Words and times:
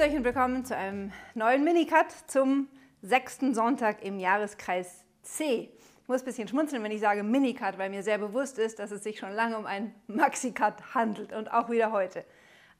Und 0.00 0.22
willkommen 0.22 0.64
zu 0.64 0.76
einem 0.76 1.10
neuen 1.34 1.64
Minicut 1.64 2.06
zum 2.28 2.68
sechsten 3.02 3.52
Sonntag 3.52 4.04
im 4.04 4.20
Jahreskreis 4.20 5.04
C. 5.22 5.70
Ich 6.02 6.08
muss 6.08 6.22
ein 6.22 6.24
bisschen 6.24 6.46
schmunzeln, 6.46 6.84
wenn 6.84 6.92
ich 6.92 7.00
sage 7.00 7.24
Minicut, 7.24 7.78
weil 7.78 7.90
mir 7.90 8.04
sehr 8.04 8.18
bewusst 8.18 8.60
ist, 8.60 8.78
dass 8.78 8.92
es 8.92 9.02
sich 9.02 9.18
schon 9.18 9.32
lange 9.32 9.58
um 9.58 9.66
einen 9.66 9.92
Maxicut 10.06 10.94
handelt 10.94 11.32
und 11.32 11.52
auch 11.52 11.68
wieder 11.68 11.90
heute. 11.90 12.24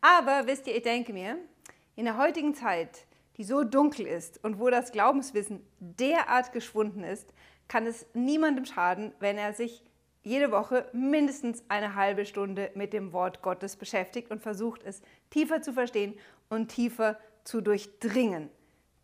Aber 0.00 0.46
wisst 0.46 0.68
ihr, 0.68 0.76
ich 0.76 0.84
denke 0.84 1.12
mir, 1.12 1.38
in 1.96 2.04
der 2.04 2.18
heutigen 2.18 2.54
Zeit, 2.54 3.06
die 3.36 3.42
so 3.42 3.64
dunkel 3.64 4.06
ist 4.06 4.42
und 4.44 4.60
wo 4.60 4.70
das 4.70 4.92
Glaubenswissen 4.92 5.66
derart 5.80 6.52
geschwunden 6.52 7.02
ist, 7.02 7.34
kann 7.66 7.84
es 7.84 8.06
niemandem 8.14 8.64
schaden, 8.64 9.12
wenn 9.18 9.38
er 9.38 9.54
sich 9.54 9.82
jede 10.22 10.52
Woche 10.52 10.88
mindestens 10.92 11.64
eine 11.68 11.96
halbe 11.96 12.26
Stunde 12.26 12.70
mit 12.74 12.92
dem 12.92 13.12
Wort 13.12 13.42
Gottes 13.42 13.74
beschäftigt 13.74 14.30
und 14.30 14.40
versucht 14.40 14.82
es 14.84 15.02
tiefer 15.30 15.62
zu 15.62 15.72
verstehen 15.72 16.14
und 16.48 16.68
tiefer 16.68 17.18
zu 17.44 17.60
durchdringen. 17.60 18.50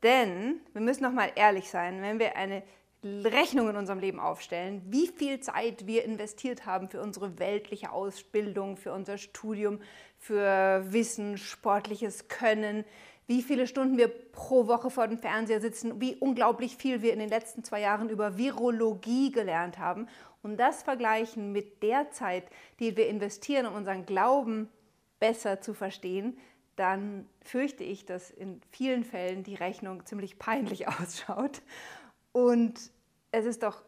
Denn 0.02 0.61
wir 0.73 0.80
müssen 0.80 1.02
noch 1.02 1.12
mal 1.12 1.30
ehrlich 1.35 1.71
sein, 1.71 2.02
wenn 2.02 2.19
wir 2.19 2.37
eine 2.37 2.62
Rechnung 3.05 3.69
in 3.69 3.77
unserem 3.77 3.98
Leben 3.98 4.19
aufstellen, 4.19 4.83
wie 4.87 5.09
viel 5.09 5.41
Zeit 5.41 5.87
wir 5.87 6.05
investiert 6.05 6.65
haben 6.65 6.88
für 6.88 7.02
unsere 7.02 7.38
weltliche 7.38 7.93
Ausbildung, 7.93 8.77
für 8.77 8.93
unser 8.93 9.19
Studium, 9.19 9.80
für 10.19 10.85
Wissen, 10.91 11.37
sportliches 11.37 12.29
Können, 12.29 12.85
wie 13.27 13.43
viele 13.43 13.66
Stunden 13.66 13.97
wir 13.97 14.09
pro 14.09 14.66
Woche 14.66 14.91
vor 14.91 15.09
dem 15.09 15.19
Fernseher 15.19 15.61
sitzen, 15.61 16.01
wie 16.01 16.16
unglaublich 16.16 16.77
viel 16.77 17.02
wir 17.02 17.13
in 17.13 17.19
den 17.19 17.29
letzten 17.29 17.65
zwei 17.65 17.80
Jahren 17.80 18.09
über 18.09 18.37
Virologie 18.37 19.30
gelernt 19.33 19.79
haben 19.79 20.09
und 20.43 20.59
das 20.59 20.83
vergleichen 20.83 21.52
mit 21.52 21.83
der 21.83 22.11
Zeit, 22.11 22.45
die 22.80 22.96
wir 22.96 23.09
investieren, 23.09 23.66
um 23.66 23.74
unseren 23.74 24.05
Glauben 24.05 24.68
besser 25.18 25.61
zu 25.61 25.73
verstehen, 25.73 26.38
dann 26.77 27.29
fürchte 27.43 27.85
ich, 27.85 28.05
dass 28.05 28.30
in 28.30 28.61
vielen 28.71 29.05
Fällen 29.05 29.43
die 29.43 29.55
Rechnung 29.55 30.05
ziemlich 30.07 30.39
peinlich 30.39 30.89
ausschaut. 31.01 31.63
Und 32.33 32.91
es 33.30 33.47
ist 33.47 33.63
doch 33.63 33.83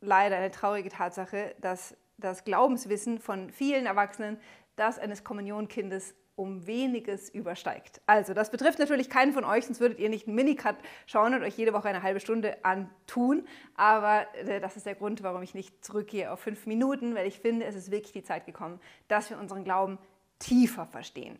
leider 0.00 0.36
eine 0.36 0.50
traurige 0.50 0.88
Tatsache, 0.88 1.54
dass 1.60 1.96
das 2.18 2.44
Glaubenswissen 2.44 3.18
von 3.18 3.50
vielen 3.50 3.86
Erwachsenen 3.86 4.38
das 4.76 4.98
eines 4.98 5.24
Kommunionkindes 5.24 6.14
um 6.34 6.66
weniges 6.66 7.28
übersteigt. 7.28 8.00
Also, 8.06 8.32
das 8.32 8.50
betrifft 8.50 8.78
natürlich 8.78 9.10
keinen 9.10 9.32
von 9.32 9.44
euch, 9.44 9.66
sonst 9.66 9.80
würdet 9.80 9.98
ihr 9.98 10.08
nicht 10.08 10.26
einen 10.26 10.36
Minicut 10.36 10.76
schauen 11.06 11.34
und 11.34 11.42
euch 11.42 11.56
jede 11.56 11.74
Woche 11.74 11.88
eine 11.88 12.02
halbe 12.02 12.20
Stunde 12.20 12.64
antun. 12.64 13.46
Aber 13.74 14.26
äh, 14.34 14.60
das 14.60 14.76
ist 14.76 14.86
der 14.86 14.94
Grund, 14.94 15.22
warum 15.22 15.42
ich 15.42 15.54
nicht 15.54 15.84
zurückgehe 15.84 16.32
auf 16.32 16.40
fünf 16.40 16.66
Minuten, 16.66 17.14
weil 17.14 17.26
ich 17.26 17.38
finde, 17.38 17.66
es 17.66 17.76
ist 17.76 17.90
wirklich 17.90 18.12
die 18.12 18.22
Zeit 18.22 18.46
gekommen, 18.46 18.80
dass 19.08 19.28
wir 19.28 19.38
unseren 19.38 19.64
Glauben 19.64 19.98
tiefer 20.38 20.86
verstehen. 20.86 21.38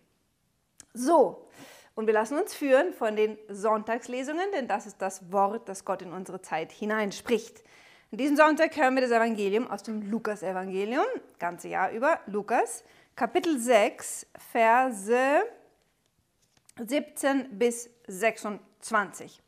So, 0.94 1.48
und 1.94 2.06
wir 2.06 2.14
lassen 2.14 2.38
uns 2.38 2.54
führen 2.54 2.92
von 2.92 3.16
den 3.16 3.38
Sonntagslesungen, 3.48 4.50
denn 4.52 4.68
das 4.68 4.86
ist 4.86 5.00
das 5.00 5.32
Wort, 5.32 5.68
das 5.68 5.84
Gott 5.84 6.02
in 6.02 6.12
unsere 6.12 6.40
Zeit 6.40 6.72
hineinspricht. 6.72 7.62
In 8.10 8.18
diesem 8.18 8.36
Sonntag 8.36 8.76
hören 8.76 8.94
wir 8.94 9.02
das 9.02 9.10
Evangelium 9.10 9.70
aus 9.70 9.82
dem 9.82 10.10
Lukas-Evangelium, 10.10 11.04
ganze 11.38 11.68
Jahr 11.68 11.90
über, 11.92 12.20
Lukas 12.26 12.84
Kapitel 13.14 13.58
6, 13.58 14.26
Verse 14.52 15.42
17 16.78 17.58
bis 17.58 17.90
26. 18.06 19.42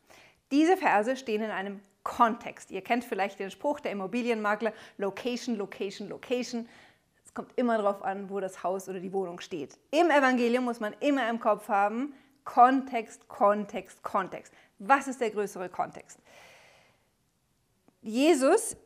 Diese 0.51 0.77
Verse 0.77 1.17
stehen 1.17 1.41
in 1.41 1.49
einem 1.49 1.81
Kontext. 2.03 2.69
Ihr 2.69 2.81
kennt 2.81 3.03
vielleicht 3.03 3.39
den 3.39 3.49
Spruch 3.49 3.79
der 3.79 3.91
Immobilienmakler, 3.91 4.71
Location, 4.97 5.55
Location, 5.57 6.07
Location. 6.09 6.69
Kommt 7.35 7.51
immer 7.57 7.77
darauf 7.77 8.01
an, 8.01 8.31
wo 8.31 8.39
das 8.39 8.63
Haus 8.63 8.89
oder 8.89 8.99
die 8.99 9.13
Wohnung 9.13 9.39
steht. 9.39 9.77
Im 9.91 10.09
Evangelium 10.09 10.63
muss 10.63 10.79
man 10.79 10.95
immer 11.01 11.29
im 11.29 11.39
Kopf 11.39 11.67
haben, 11.67 12.15
Kontext, 12.45 13.27
Kontext, 13.27 14.01
Kontext. 14.01 14.53
Was 14.79 15.07
ist 15.07 15.21
der 15.21 15.29
größere 15.29 15.69
Kontext? 15.69 16.17
Jesus 18.01 18.77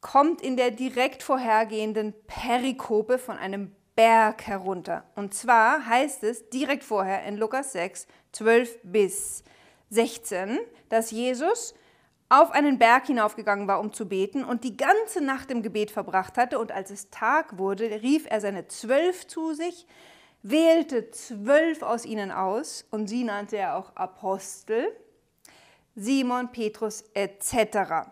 kommt 0.00 0.40
in 0.40 0.56
der 0.56 0.70
direkt 0.70 1.22
vorhergehenden 1.22 2.14
Perikope 2.26 3.18
von 3.18 3.36
einem 3.38 3.74
Berg 3.96 4.46
herunter. 4.46 5.04
Und 5.16 5.34
zwar 5.34 5.86
heißt 5.86 6.22
es 6.22 6.48
direkt 6.50 6.84
vorher 6.84 7.24
in 7.24 7.36
Lukas 7.36 7.72
6, 7.72 8.06
12 8.32 8.78
bis 8.82 9.42
16, 9.90 10.58
dass 10.90 11.10
Jesus 11.10 11.74
auf 12.28 12.50
einen 12.50 12.78
Berg 12.78 13.06
hinaufgegangen 13.06 13.68
war, 13.68 13.80
um 13.80 13.92
zu 13.92 14.08
beten 14.08 14.44
und 14.44 14.64
die 14.64 14.76
ganze 14.76 15.20
Nacht 15.20 15.50
im 15.50 15.62
Gebet 15.62 15.90
verbracht 15.90 16.36
hatte. 16.36 16.58
Und 16.58 16.72
als 16.72 16.90
es 16.90 17.10
Tag 17.10 17.58
wurde, 17.58 18.02
rief 18.02 18.26
er 18.28 18.40
seine 18.40 18.66
Zwölf 18.66 19.26
zu 19.26 19.54
sich, 19.54 19.86
wählte 20.42 21.10
zwölf 21.10 21.82
aus 21.82 22.04
ihnen 22.04 22.30
aus 22.30 22.84
und 22.90 23.08
sie 23.08 23.24
nannte 23.24 23.56
er 23.56 23.76
auch 23.76 23.94
Apostel, 23.96 24.86
Simon, 25.94 26.52
Petrus 26.52 27.04
etc. 27.14 28.08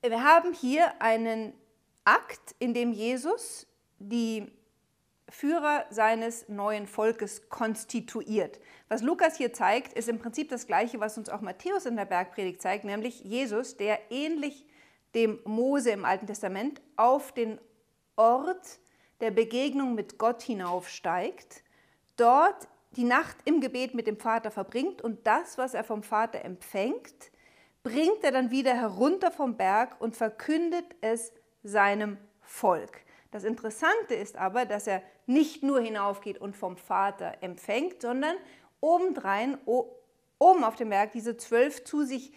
Wir 0.00 0.22
haben 0.22 0.52
hier 0.52 1.00
einen 1.00 1.54
Akt, 2.04 2.54
in 2.58 2.74
dem 2.74 2.92
Jesus 2.92 3.66
die 3.98 4.50
Führer 5.34 5.84
seines 5.90 6.48
neuen 6.48 6.86
Volkes 6.86 7.48
konstituiert. 7.48 8.60
Was 8.88 9.02
Lukas 9.02 9.36
hier 9.36 9.52
zeigt, 9.52 9.92
ist 9.92 10.08
im 10.08 10.20
Prinzip 10.20 10.48
das 10.48 10.68
Gleiche, 10.68 11.00
was 11.00 11.18
uns 11.18 11.28
auch 11.28 11.40
Matthäus 11.40 11.86
in 11.86 11.96
der 11.96 12.04
Bergpredigt 12.04 12.62
zeigt, 12.62 12.84
nämlich 12.84 13.24
Jesus, 13.24 13.76
der 13.76 13.98
ähnlich 14.12 14.64
dem 15.16 15.40
Mose 15.44 15.90
im 15.90 16.04
Alten 16.04 16.28
Testament 16.28 16.80
auf 16.94 17.32
den 17.32 17.58
Ort 18.14 18.78
der 19.20 19.32
Begegnung 19.32 19.96
mit 19.96 20.18
Gott 20.18 20.40
hinaufsteigt, 20.40 21.64
dort 22.16 22.68
die 22.92 23.02
Nacht 23.04 23.36
im 23.44 23.60
Gebet 23.60 23.92
mit 23.92 24.06
dem 24.06 24.18
Vater 24.18 24.52
verbringt 24.52 25.02
und 25.02 25.26
das, 25.26 25.58
was 25.58 25.74
er 25.74 25.82
vom 25.82 26.04
Vater 26.04 26.44
empfängt, 26.44 27.32
bringt 27.82 28.22
er 28.22 28.30
dann 28.30 28.52
wieder 28.52 28.74
herunter 28.74 29.32
vom 29.32 29.56
Berg 29.56 30.00
und 30.00 30.14
verkündet 30.14 30.86
es 31.00 31.32
seinem 31.64 32.18
Volk. 32.40 33.04
Das 33.34 33.42
Interessante 33.42 34.14
ist 34.14 34.36
aber, 34.36 34.64
dass 34.64 34.86
er 34.86 35.02
nicht 35.26 35.64
nur 35.64 35.80
hinaufgeht 35.80 36.38
und 36.40 36.56
vom 36.56 36.76
Vater 36.76 37.32
empfängt, 37.40 38.00
sondern 38.00 38.36
obendrein, 38.78 39.58
oben 40.38 40.62
auf 40.62 40.76
dem 40.76 40.90
Berg, 40.90 41.10
diese 41.10 41.36
zwölf 41.36 41.82
zu 41.82 42.04
sich 42.04 42.32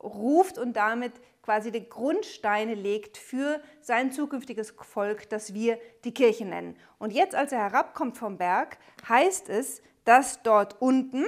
ruft 0.00 0.56
und 0.56 0.74
damit 0.74 1.10
quasi 1.42 1.72
die 1.72 1.88
Grundsteine 1.88 2.74
legt 2.74 3.18
für 3.18 3.60
sein 3.80 4.12
zukünftiges 4.12 4.76
Volk, 4.80 5.28
das 5.28 5.54
wir 5.54 5.76
die 6.04 6.14
Kirche 6.14 6.44
nennen. 6.44 6.76
Und 7.00 7.12
jetzt, 7.12 7.34
als 7.34 7.50
er 7.50 7.58
herabkommt 7.58 8.16
vom 8.16 8.38
Berg, 8.38 8.78
heißt 9.08 9.48
es, 9.48 9.82
dass 10.04 10.44
dort 10.44 10.80
unten 10.80 11.24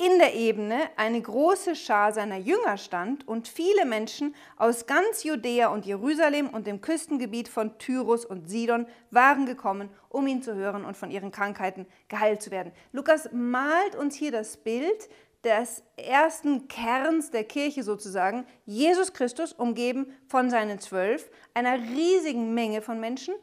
in 0.00 0.18
der 0.18 0.34
Ebene 0.34 0.88
eine 0.96 1.20
große 1.20 1.76
Schar 1.76 2.14
seiner 2.14 2.38
Jünger 2.38 2.78
stand 2.78 3.28
und 3.28 3.48
viele 3.48 3.84
Menschen 3.84 4.34
aus 4.56 4.86
ganz 4.86 5.24
Judäa 5.24 5.68
und 5.68 5.84
Jerusalem 5.84 6.48
und 6.48 6.66
dem 6.66 6.80
Küstengebiet 6.80 7.48
von 7.48 7.76
Tyrus 7.76 8.24
und 8.24 8.48
Sidon 8.48 8.86
waren 9.10 9.44
gekommen, 9.44 9.90
um 10.08 10.26
ihn 10.26 10.42
zu 10.42 10.54
hören 10.54 10.86
und 10.86 10.96
von 10.96 11.10
ihren 11.10 11.30
Krankheiten 11.30 11.84
geheilt 12.08 12.40
zu 12.40 12.50
werden. 12.50 12.72
Lukas 12.92 13.28
malt 13.32 13.94
uns 13.94 14.14
hier 14.14 14.32
das 14.32 14.56
Bild 14.56 15.10
des 15.44 15.82
ersten 15.96 16.66
Kerns 16.68 17.30
der 17.30 17.44
Kirche 17.44 17.82
sozusagen, 17.82 18.46
Jesus 18.64 19.12
Christus 19.12 19.52
umgeben 19.52 20.06
von 20.28 20.48
seinen 20.48 20.78
zwölf, 20.78 21.30
einer 21.52 21.78
riesigen 21.78 22.54
Menge 22.54 22.80
von 22.80 23.00
Menschen 23.00 23.34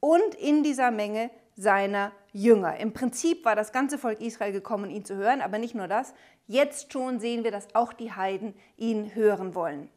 und 0.00 0.34
in 0.36 0.62
dieser 0.62 0.90
Menge 0.90 1.30
seiner 1.56 2.12
Jünger. 2.36 2.76
Im 2.76 2.92
Prinzip 2.92 3.46
war 3.46 3.56
das 3.56 3.72
ganze 3.72 3.96
Volk 3.96 4.20
Israel 4.20 4.52
gekommen, 4.52 4.90
ihn 4.90 5.06
zu 5.06 5.16
hören, 5.16 5.40
aber 5.40 5.58
nicht 5.58 5.74
nur 5.74 5.88
das. 5.88 6.12
Jetzt 6.46 6.92
schon 6.92 7.18
sehen 7.18 7.44
wir, 7.44 7.50
dass 7.50 7.74
auch 7.74 7.94
die 7.94 8.12
Heiden 8.12 8.54
ihn 8.76 9.14
hören 9.14 9.54
wollen. 9.54 9.88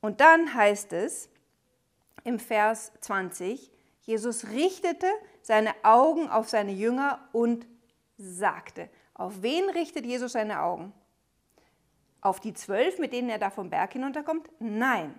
Und 0.00 0.22
dann 0.22 0.54
heißt 0.54 0.94
es 0.94 1.28
im 2.24 2.38
Vers 2.38 2.92
20, 3.02 3.70
Jesus 4.02 4.48
richtete 4.48 5.06
seine 5.42 5.74
Augen 5.82 6.30
auf 6.30 6.48
seine 6.48 6.72
Jünger 6.72 7.20
und 7.32 7.66
sagte, 8.16 8.88
auf 9.12 9.42
wen 9.42 9.68
richtet 9.68 10.06
Jesus 10.06 10.32
seine 10.32 10.62
Augen? 10.62 10.94
Auf 12.22 12.40
die 12.40 12.54
zwölf, 12.54 12.98
mit 12.98 13.12
denen 13.12 13.28
er 13.28 13.38
da 13.38 13.50
vom 13.50 13.68
Berg 13.68 13.92
hinunterkommt? 13.92 14.48
Nein, 14.60 15.14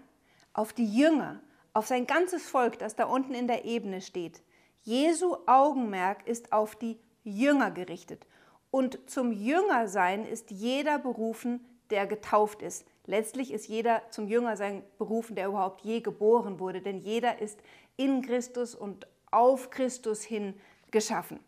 auf 0.54 0.74
die 0.74 0.92
Jünger, 0.92 1.40
auf 1.74 1.86
sein 1.86 2.08
ganzes 2.08 2.50
Volk, 2.50 2.80
das 2.80 2.96
da 2.96 3.06
unten 3.06 3.36
in 3.36 3.48
der 3.48 3.66
Ebene 3.66 4.02
steht. 4.02 4.42
Jesu 4.84 5.38
Augenmerk 5.46 6.28
ist 6.28 6.52
auf 6.52 6.76
die 6.76 7.00
Jünger 7.24 7.72
gerichtet. 7.72 8.26
Und 8.72 9.10
zum 9.10 9.32
Jüngersein 9.32 10.26
ist 10.26 10.52
jeder 10.52 11.00
berufen, 11.00 11.66
der 11.90 12.08
getauft 12.08 12.62
ist. 12.62 12.86
Letztlich 13.06 13.52
ist 13.52 13.68
jeder 13.68 14.04
zum 14.12 14.28
Jüngersein 14.28 14.84
berufen, 14.98 15.36
der 15.36 15.48
überhaupt 15.48 15.82
je 15.82 16.02
geboren 16.02 16.60
wurde, 16.60 16.82
denn 16.82 17.00
jeder 17.00 17.42
ist 17.42 17.60
in 17.98 18.22
Christus 18.22 18.76
und 18.76 19.08
auf 19.32 19.72
Christus 19.72 20.22
hin 20.22 20.54
geschaffen. 20.92 21.40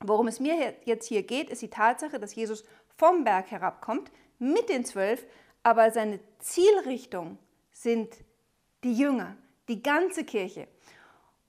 Worum 0.00 0.28
es 0.28 0.40
mir 0.40 0.74
jetzt 0.84 1.06
hier 1.06 1.22
geht, 1.22 1.50
ist 1.50 1.62
die 1.62 1.70
Tatsache, 1.70 2.18
dass 2.18 2.34
Jesus 2.34 2.64
vom 2.96 3.24
Berg 3.24 3.50
herabkommt 3.50 4.10
mit 4.38 4.68
den 4.68 4.84
zwölf, 4.84 5.26
aber 5.62 5.90
seine 5.90 6.20
Zielrichtung 6.38 7.38
sind 7.72 8.14
die 8.84 8.94
Jünger, 8.94 9.36
die 9.68 9.82
ganze 9.82 10.24
Kirche. 10.24 10.68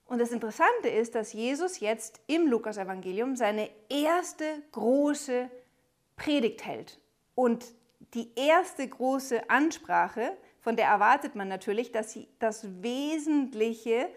Und 0.10 0.18
das 0.20 0.32
Interessante 0.32 0.90
ist, 0.90 1.14
dass 1.14 1.34
Jesus 1.34 1.80
jetzt 1.80 2.20
im 2.26 2.48
Lukasevangelium 2.48 3.36
seine 3.36 3.70
erste 3.90 4.44
große 4.72 5.52
Predigt 6.16 6.66
hält. 6.66 7.00
Und 7.36 7.64
die 8.16 8.32
erste 8.36 8.88
große 8.88 9.52
Ansprache, 9.52 10.36
von 10.62 10.76
der 10.76 10.88
erwartet 10.88 11.36
man 11.36 11.48
natürlich, 11.48 11.92
dass 11.92 12.12
sie 12.12 12.28
das 12.40 12.82
Wesentliche 12.82 14.10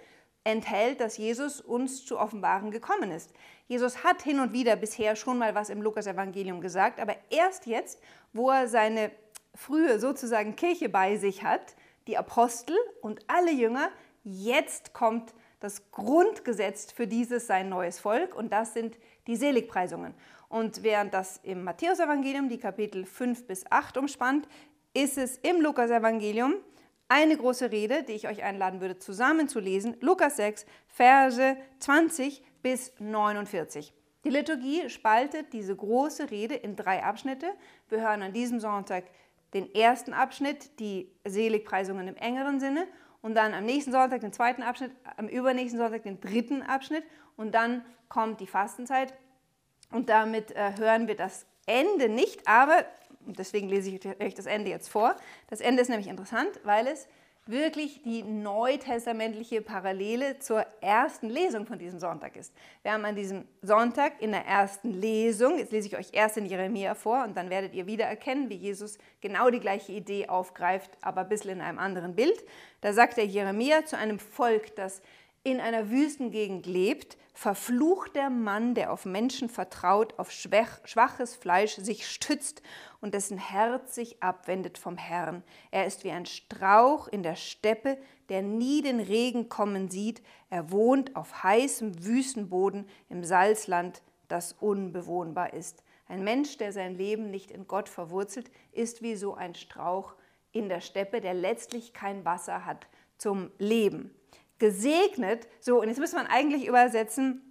enthält, 0.44 0.98
dass 0.98 1.18
Jesus 1.18 1.60
uns 1.60 2.06
zu 2.06 2.18
offenbaren 2.18 2.70
gekommen 2.70 3.10
ist. 3.10 3.34
Jesus 3.68 4.02
hat 4.02 4.22
hin 4.22 4.40
und 4.40 4.54
wieder 4.54 4.76
bisher 4.76 5.14
schon 5.14 5.36
mal 5.36 5.54
was 5.54 5.68
im 5.68 5.82
Lukasevangelium 5.82 6.62
gesagt, 6.62 7.00
aber 7.00 7.16
erst 7.28 7.66
jetzt, 7.66 8.00
wo 8.32 8.50
er 8.50 8.66
seine 8.66 9.10
frühe 9.54 10.00
sozusagen 10.00 10.56
Kirche 10.56 10.88
bei 10.88 11.18
sich 11.18 11.42
hat, 11.42 11.76
die 12.06 12.16
Apostel 12.16 12.76
und 13.02 13.20
alle 13.28 13.52
Jünger, 13.52 13.90
jetzt 14.24 14.94
kommt 14.94 15.34
das 15.62 15.90
Grundgesetz 15.90 16.92
für 16.92 17.06
dieses 17.06 17.46
sein 17.46 17.68
neues 17.68 18.00
Volk 18.00 18.34
und 18.34 18.52
das 18.52 18.74
sind 18.74 18.98
die 19.26 19.36
Seligpreisungen. 19.36 20.14
Und 20.48 20.82
während 20.82 21.14
das 21.14 21.40
im 21.44 21.64
Matthäusevangelium 21.64 22.48
die 22.48 22.58
Kapitel 22.58 23.04
5 23.04 23.46
bis 23.46 23.64
8 23.70 23.96
umspannt, 23.96 24.48
ist 24.92 25.16
es 25.16 25.38
im 25.38 25.60
Lukasevangelium 25.60 26.54
eine 27.08 27.36
große 27.36 27.70
Rede, 27.70 28.02
die 28.02 28.12
ich 28.12 28.28
euch 28.28 28.42
einladen 28.42 28.80
würde, 28.80 28.98
zusammenzulesen. 28.98 29.96
Lukas 30.00 30.36
6, 30.36 30.66
Verse 30.88 31.56
20 31.78 32.42
bis 32.62 32.92
49. 32.98 33.92
Die 34.24 34.30
Liturgie 34.30 34.88
spaltet 34.88 35.52
diese 35.52 35.74
große 35.74 36.30
Rede 36.30 36.54
in 36.54 36.76
drei 36.76 37.02
Abschnitte. 37.02 37.52
Wir 37.88 38.00
hören 38.00 38.22
an 38.22 38.32
diesem 38.32 38.60
Sonntag 38.60 39.04
den 39.52 39.74
ersten 39.74 40.12
Abschnitt, 40.12 40.78
die 40.80 41.10
Seligpreisungen 41.24 42.08
im 42.08 42.16
engeren 42.16 42.60
Sinne, 42.60 42.86
und 43.22 43.34
dann 43.34 43.54
am 43.54 43.64
nächsten 43.64 43.92
Sonntag 43.92 44.20
den 44.20 44.32
zweiten 44.32 44.62
Abschnitt, 44.62 44.92
am 45.16 45.28
übernächsten 45.28 45.78
Sonntag 45.78 46.02
den 46.02 46.20
dritten 46.20 46.62
Abschnitt 46.62 47.04
und 47.36 47.54
dann 47.54 47.84
kommt 48.08 48.40
die 48.40 48.46
Fastenzeit 48.46 49.14
und 49.90 50.08
damit 50.08 50.50
äh, 50.52 50.76
hören 50.76 51.08
wir 51.08 51.16
das 51.16 51.46
Ende 51.66 52.08
nicht, 52.08 52.46
aber 52.46 52.84
deswegen 53.20 53.68
lese 53.68 53.90
ich 53.90 54.20
euch 54.20 54.34
das 54.34 54.46
Ende 54.46 54.70
jetzt 54.70 54.88
vor. 54.88 55.16
Das 55.48 55.60
Ende 55.60 55.82
ist 55.82 55.88
nämlich 55.88 56.08
interessant, 56.08 56.60
weil 56.64 56.86
es 56.86 57.08
wirklich 57.46 58.02
die 58.02 58.22
neutestamentliche 58.22 59.62
Parallele 59.62 60.38
zur 60.38 60.64
ersten 60.80 61.28
Lesung 61.28 61.66
von 61.66 61.78
diesem 61.78 61.98
Sonntag 61.98 62.36
ist. 62.36 62.54
Wir 62.82 62.92
haben 62.92 63.04
an 63.04 63.16
diesem 63.16 63.46
Sonntag 63.62 64.22
in 64.22 64.30
der 64.30 64.46
ersten 64.46 64.92
Lesung, 64.92 65.58
jetzt 65.58 65.72
lese 65.72 65.88
ich 65.88 65.96
euch 65.96 66.08
erst 66.12 66.36
in 66.36 66.46
Jeremia 66.46 66.94
vor 66.94 67.24
und 67.24 67.36
dann 67.36 67.50
werdet 67.50 67.74
ihr 67.74 67.86
wieder 67.86 68.04
erkennen, 68.04 68.48
wie 68.48 68.54
Jesus 68.54 68.96
genau 69.20 69.50
die 69.50 69.58
gleiche 69.58 69.90
Idee 69.90 70.28
aufgreift, 70.28 70.92
aber 71.00 71.22
ein 71.22 71.28
bisschen 71.28 71.50
in 71.50 71.60
einem 71.60 71.80
anderen 71.80 72.14
Bild. 72.14 72.44
Da 72.80 72.92
sagt 72.92 73.16
der 73.16 73.26
Jeremia 73.26 73.84
zu 73.84 73.98
einem 73.98 74.20
Volk, 74.20 74.76
das 74.76 75.02
in 75.44 75.60
einer 75.60 75.90
Wüstengegend 75.90 76.66
lebt, 76.66 77.16
verflucht 77.34 78.14
der 78.14 78.30
Mann, 78.30 78.74
der 78.74 78.92
auf 78.92 79.04
Menschen 79.04 79.48
vertraut, 79.48 80.18
auf 80.18 80.30
schwaches 80.30 81.34
Fleisch 81.34 81.74
sich 81.76 82.06
stützt 82.06 82.62
und 83.00 83.14
dessen 83.14 83.38
Herz 83.38 83.94
sich 83.94 84.22
abwendet 84.22 84.78
vom 84.78 84.96
Herrn. 84.96 85.42
Er 85.72 85.86
ist 85.86 86.04
wie 86.04 86.12
ein 86.12 86.26
Strauch 86.26 87.08
in 87.08 87.24
der 87.24 87.34
Steppe, 87.34 87.98
der 88.28 88.42
nie 88.42 88.82
den 88.82 89.00
Regen 89.00 89.48
kommen 89.48 89.90
sieht. 89.90 90.22
Er 90.48 90.70
wohnt 90.70 91.16
auf 91.16 91.42
heißem 91.42 92.04
Wüstenboden 92.04 92.88
im 93.08 93.24
Salzland, 93.24 94.02
das 94.28 94.52
unbewohnbar 94.52 95.54
ist. 95.54 95.82
Ein 96.06 96.22
Mensch, 96.22 96.58
der 96.58 96.72
sein 96.72 96.94
Leben 96.94 97.30
nicht 97.30 97.50
in 97.50 97.66
Gott 97.66 97.88
verwurzelt, 97.88 98.50
ist 98.70 99.02
wie 99.02 99.16
so 99.16 99.34
ein 99.34 99.54
Strauch 99.54 100.14
in 100.52 100.68
der 100.68 100.80
Steppe, 100.80 101.20
der 101.20 101.34
letztlich 101.34 101.92
kein 101.92 102.24
Wasser 102.24 102.64
hat 102.64 102.86
zum 103.16 103.50
Leben 103.58 104.14
gesegnet, 104.62 105.48
so, 105.58 105.80
und 105.80 105.88
jetzt 105.88 105.98
müsste 105.98 106.14
man 106.14 106.28
eigentlich 106.28 106.68
übersetzen, 106.68 107.42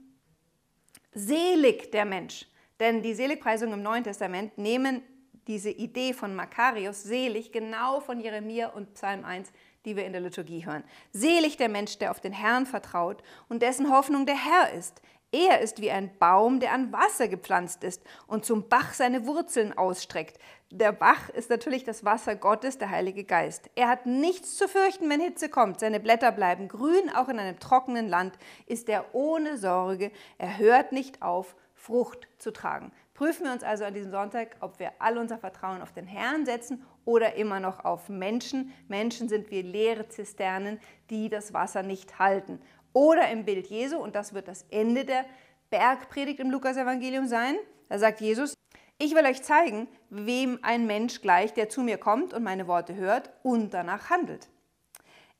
selig 1.13 1.91
der 1.91 2.05
Mensch. 2.05 2.45
Denn 2.79 3.01
die 3.01 3.13
Seligpreisungen 3.13 3.73
im 3.73 3.83
Neuen 3.83 4.05
Testament 4.05 4.57
nehmen 4.57 5.01
diese 5.45 5.71
Idee 5.71 6.13
von 6.13 6.33
Makarios, 6.33 7.03
selig, 7.03 7.51
genau 7.51 7.99
von 7.99 8.21
Jeremia 8.21 8.69
und 8.69 8.93
Psalm 8.93 9.25
1, 9.25 9.51
die 9.83 9.97
wir 9.97 10.05
in 10.05 10.13
der 10.13 10.21
Liturgie 10.21 10.65
hören. 10.65 10.85
Selig 11.11 11.57
der 11.57 11.67
Mensch, 11.67 11.97
der 11.97 12.11
auf 12.11 12.21
den 12.21 12.31
Herrn 12.31 12.65
vertraut 12.65 13.21
und 13.49 13.61
dessen 13.61 13.91
Hoffnung 13.91 14.25
der 14.25 14.41
Herr 14.41 14.71
ist. 14.71 15.01
Er 15.33 15.61
ist 15.61 15.79
wie 15.79 15.91
ein 15.91 16.11
Baum, 16.19 16.59
der 16.59 16.73
an 16.73 16.91
Wasser 16.91 17.29
gepflanzt 17.29 17.85
ist 17.85 18.03
und 18.27 18.43
zum 18.43 18.67
Bach 18.67 18.93
seine 18.93 19.25
Wurzeln 19.25 19.77
ausstreckt. 19.77 20.37
Der 20.71 20.91
Bach 20.91 21.29
ist 21.29 21.49
natürlich 21.49 21.85
das 21.85 22.03
Wasser 22.03 22.35
Gottes, 22.35 22.77
der 22.77 22.89
Heilige 22.89 23.23
Geist. 23.23 23.69
Er 23.75 23.87
hat 23.87 24.05
nichts 24.05 24.57
zu 24.57 24.67
fürchten, 24.67 25.09
wenn 25.09 25.21
Hitze 25.21 25.47
kommt. 25.47 25.79
Seine 25.79 26.01
Blätter 26.01 26.33
bleiben 26.33 26.67
grün, 26.67 27.09
auch 27.15 27.29
in 27.29 27.39
einem 27.39 27.59
trockenen 27.59 28.09
Land 28.09 28.33
ist 28.65 28.89
er 28.89 29.15
ohne 29.15 29.57
Sorge. 29.57 30.11
Er 30.37 30.57
hört 30.57 30.91
nicht 30.91 31.21
auf, 31.21 31.55
Frucht 31.75 32.27
zu 32.37 32.51
tragen. 32.51 32.91
Prüfen 33.13 33.45
wir 33.45 33.53
uns 33.53 33.63
also 33.63 33.85
an 33.85 33.93
diesem 33.93 34.11
Sonntag, 34.11 34.57
ob 34.59 34.79
wir 34.79 34.91
all 34.99 35.17
unser 35.17 35.37
Vertrauen 35.37 35.81
auf 35.81 35.93
den 35.93 36.05
Herrn 36.05 36.45
setzen 36.45 36.83
oder 37.05 37.35
immer 37.35 37.59
noch 37.59 37.85
auf 37.85 38.07
Menschen. 38.07 38.73
Menschen 38.87 39.29
sind 39.29 39.49
wie 39.49 39.61
leere 39.61 40.07
Zisternen, 40.07 40.79
die 41.09 41.29
das 41.29 41.53
Wasser 41.53 41.83
nicht 41.83 42.19
halten 42.19 42.59
oder 42.93 43.29
im 43.29 43.45
Bild 43.45 43.67
Jesu, 43.67 43.97
und 43.97 44.15
das 44.15 44.33
wird 44.33 44.47
das 44.47 44.65
Ende 44.69 45.05
der 45.05 45.25
Bergpredigt 45.69 46.39
im 46.39 46.51
Lukasevangelium 46.51 47.27
sein. 47.27 47.55
Da 47.89 47.99
sagt 47.99 48.21
Jesus, 48.21 48.53
ich 48.97 49.15
will 49.15 49.25
euch 49.25 49.41
zeigen, 49.41 49.87
wem 50.09 50.59
ein 50.61 50.85
Mensch 50.85 51.21
gleicht, 51.21 51.57
der 51.57 51.69
zu 51.69 51.81
mir 51.81 51.97
kommt 51.97 52.33
und 52.33 52.43
meine 52.43 52.67
Worte 52.67 52.95
hört 52.95 53.31
und 53.41 53.73
danach 53.73 54.09
handelt. 54.09 54.47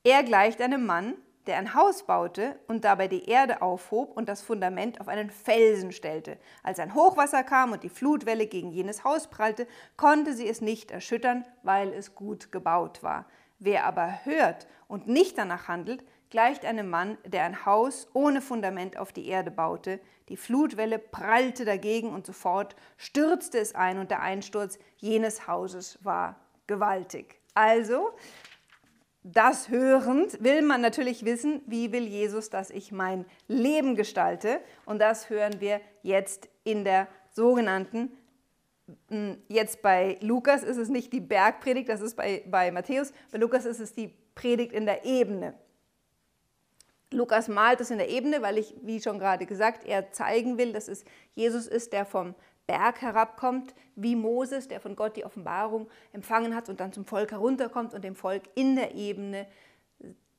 Er 0.04 0.24
gleicht 0.24 0.60
einem 0.60 0.84
Mann, 0.84 1.14
der 1.46 1.58
ein 1.58 1.74
Haus 1.74 2.04
baute 2.04 2.58
und 2.68 2.84
dabei 2.84 3.08
die 3.08 3.28
Erde 3.28 3.62
aufhob 3.62 4.16
und 4.16 4.28
das 4.28 4.42
Fundament 4.42 5.00
auf 5.00 5.08
einen 5.08 5.30
Felsen 5.30 5.92
stellte. 5.92 6.38
Als 6.62 6.78
ein 6.78 6.94
Hochwasser 6.94 7.42
kam 7.42 7.72
und 7.72 7.82
die 7.82 7.88
Flutwelle 7.88 8.46
gegen 8.46 8.70
jenes 8.70 9.04
Haus 9.04 9.28
prallte, 9.28 9.66
konnte 9.96 10.34
sie 10.34 10.48
es 10.48 10.60
nicht 10.60 10.90
erschüttern, 10.90 11.44
weil 11.62 11.92
es 11.92 12.14
gut 12.14 12.52
gebaut 12.52 13.02
war. 13.02 13.26
Wer 13.58 13.84
aber 13.84 14.24
hört 14.24 14.66
und 14.88 15.08
nicht 15.08 15.38
danach 15.38 15.68
handelt, 15.68 16.04
gleicht 16.32 16.64
einem 16.64 16.88
Mann, 16.88 17.18
der 17.26 17.44
ein 17.44 17.66
Haus 17.66 18.08
ohne 18.14 18.40
Fundament 18.40 18.96
auf 18.96 19.12
die 19.12 19.28
Erde 19.28 19.50
baute. 19.50 20.00
Die 20.30 20.38
Flutwelle 20.38 20.98
prallte 20.98 21.66
dagegen 21.66 22.08
und 22.08 22.24
sofort 22.24 22.74
stürzte 22.96 23.58
es 23.58 23.74
ein 23.74 23.98
und 23.98 24.10
der 24.10 24.22
Einsturz 24.22 24.78
jenes 24.96 25.46
Hauses 25.46 25.98
war 26.02 26.40
gewaltig. 26.66 27.38
Also, 27.52 28.12
das 29.22 29.68
hörend 29.68 30.42
will 30.42 30.62
man 30.62 30.80
natürlich 30.80 31.26
wissen, 31.26 31.60
wie 31.66 31.92
will 31.92 32.06
Jesus, 32.06 32.48
dass 32.48 32.70
ich 32.70 32.92
mein 32.92 33.26
Leben 33.46 33.94
gestalte. 33.94 34.60
Und 34.86 35.00
das 35.00 35.28
hören 35.28 35.60
wir 35.60 35.82
jetzt 36.02 36.48
in 36.64 36.82
der 36.82 37.08
sogenannten, 37.30 38.10
hm, 39.08 39.36
jetzt 39.48 39.82
bei 39.82 40.16
Lukas 40.22 40.62
ist 40.62 40.78
es 40.78 40.88
nicht 40.88 41.12
die 41.12 41.20
Bergpredigt, 41.20 41.90
das 41.90 42.00
ist 42.00 42.16
bei, 42.16 42.42
bei 42.46 42.70
Matthäus, 42.70 43.12
bei 43.30 43.36
Lukas 43.36 43.66
ist 43.66 43.80
es 43.80 43.92
die 43.92 44.14
Predigt 44.34 44.72
in 44.72 44.86
der 44.86 45.04
Ebene. 45.04 45.52
Lukas 47.12 47.48
malt 47.48 47.80
es 47.80 47.90
in 47.90 47.98
der 47.98 48.08
Ebene, 48.08 48.42
weil 48.42 48.58
ich, 48.58 48.74
wie 48.82 49.00
schon 49.00 49.18
gerade 49.18 49.46
gesagt, 49.46 49.84
er 49.84 50.12
zeigen 50.12 50.58
will, 50.58 50.72
dass 50.72 50.88
es 50.88 51.04
Jesus 51.34 51.66
ist, 51.66 51.92
der 51.92 52.04
vom 52.04 52.34
Berg 52.66 53.02
herabkommt, 53.02 53.74
wie 53.96 54.16
Moses, 54.16 54.68
der 54.68 54.80
von 54.80 54.96
Gott 54.96 55.16
die 55.16 55.24
Offenbarung 55.24 55.88
empfangen 56.12 56.54
hat 56.54 56.68
und 56.68 56.80
dann 56.80 56.92
zum 56.92 57.04
Volk 57.04 57.32
herunterkommt 57.32 57.94
und 57.94 58.02
dem 58.04 58.14
Volk 58.14 58.44
in 58.54 58.76
der 58.76 58.94
Ebene 58.94 59.46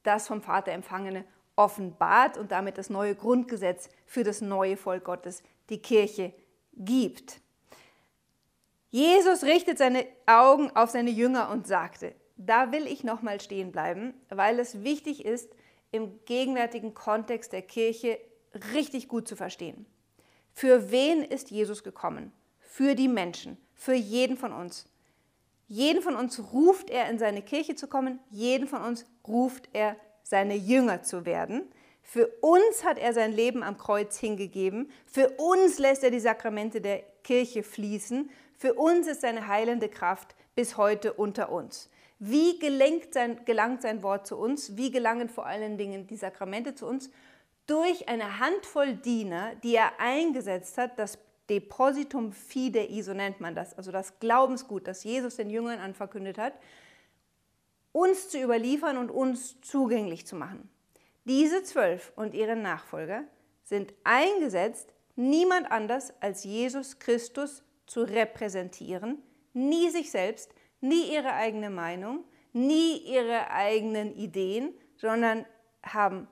das 0.03 0.27
vom 0.27 0.41
Vater 0.41 0.71
empfangene 0.71 1.25
offenbart 1.55 2.37
und 2.37 2.51
damit 2.51 2.77
das 2.77 2.89
neue 2.89 3.15
Grundgesetz 3.15 3.89
für 4.05 4.23
das 4.23 4.41
neue 4.41 4.77
Volk 4.77 5.03
Gottes, 5.03 5.43
die 5.69 5.81
Kirche, 5.81 6.33
gibt. 6.75 7.39
Jesus 8.89 9.43
richtet 9.43 9.77
seine 9.77 10.05
Augen 10.25 10.71
auf 10.75 10.89
seine 10.89 11.11
Jünger 11.11 11.49
und 11.51 11.67
sagte, 11.67 12.15
da 12.37 12.71
will 12.71 12.87
ich 12.87 13.03
nochmal 13.03 13.39
stehen 13.39 13.71
bleiben, 13.71 14.13
weil 14.29 14.59
es 14.59 14.83
wichtig 14.83 15.25
ist, 15.25 15.53
im 15.93 16.19
gegenwärtigen 16.25 16.93
Kontext 16.93 17.53
der 17.53 17.61
Kirche 17.61 18.19
richtig 18.73 19.07
gut 19.07 19.27
zu 19.27 19.35
verstehen. 19.35 19.85
Für 20.51 20.91
wen 20.91 21.23
ist 21.23 21.51
Jesus 21.51 21.83
gekommen? 21.83 22.33
Für 22.59 22.95
die 22.95 23.07
Menschen, 23.07 23.57
für 23.75 23.93
jeden 23.93 24.35
von 24.35 24.51
uns. 24.51 24.87
Jeden 25.67 26.01
von 26.01 26.15
uns 26.15 26.41
ruft 26.51 26.89
er 26.89 27.09
in 27.09 27.19
seine 27.19 27.41
Kirche 27.41 27.75
zu 27.75 27.87
kommen, 27.87 28.19
jeden 28.29 28.67
von 28.67 28.81
uns 28.81 29.05
ruft 29.27 29.69
er 29.73 29.95
seine 30.23 30.55
Jünger 30.55 31.03
zu 31.03 31.25
werden. 31.25 31.63
Für 32.01 32.27
uns 32.41 32.83
hat 32.83 32.97
er 32.97 33.13
sein 33.13 33.31
Leben 33.31 33.63
am 33.63 33.77
Kreuz 33.77 34.17
hingegeben, 34.17 34.91
für 35.05 35.29
uns 35.37 35.79
lässt 35.79 36.03
er 36.03 36.11
die 36.11 36.19
Sakramente 36.19 36.81
der 36.81 37.03
Kirche 37.23 37.63
fließen, 37.63 38.29
für 38.57 38.73
uns 38.73 39.07
ist 39.07 39.21
seine 39.21 39.47
heilende 39.47 39.89
Kraft 39.89 40.35
bis 40.55 40.75
heute 40.75 41.13
unter 41.13 41.51
uns. 41.51 41.89
Wie 42.25 42.57
sein, 43.11 43.43
gelangt 43.43 43.81
sein 43.81 44.01
Wort 44.01 44.27
zu 44.27 44.37
uns? 44.37 44.77
Wie 44.77 44.91
gelangen 44.91 45.27
vor 45.27 45.45
allen 45.45 45.77
Dingen 45.77 46.07
die 46.07 46.15
Sakramente 46.15 46.73
zu 46.73 46.87
uns? 46.87 47.09
Durch 47.67 48.07
eine 48.07 48.39
Handvoll 48.39 48.95
Diener, 48.95 49.55
die 49.55 49.75
er 49.75 49.99
eingesetzt 49.99 50.77
hat, 50.77 50.97
das 50.97 51.19
Depositum 51.49 52.31
Fidei, 52.31 53.01
so 53.01 53.13
nennt 53.13 53.41
man 53.41 53.55
das, 53.55 53.77
also 53.77 53.91
das 53.91 54.19
Glaubensgut, 54.19 54.87
das 54.87 55.03
Jesus 55.03 55.35
den 55.35 55.49
Jüngern 55.49 55.79
anverkündet 55.79 56.37
hat, 56.37 56.53
uns 57.91 58.29
zu 58.29 58.41
überliefern 58.41 58.97
und 58.97 59.11
uns 59.11 59.59
zugänglich 59.59 60.25
zu 60.25 60.37
machen. 60.37 60.69
Diese 61.25 61.63
zwölf 61.63 62.13
und 62.15 62.33
ihre 62.33 62.55
Nachfolger 62.55 63.25
sind 63.65 63.93
eingesetzt, 64.05 64.93
niemand 65.17 65.69
anders 65.69 66.13
als 66.21 66.45
Jesus 66.45 66.99
Christus 66.99 67.63
zu 67.85 68.03
repräsentieren, 68.03 69.21
nie 69.51 69.89
sich 69.89 70.09
selbst, 70.09 70.52
nie 70.83 71.13
ihre 71.13 71.33
eigene 71.33 71.69
Meinung, 71.69 72.23
nie 72.51 72.97
ihre 72.97 73.49
eigenen 73.49 74.15
Ideen, 74.15 74.73
sondern 74.97 75.45
haben 75.81 76.27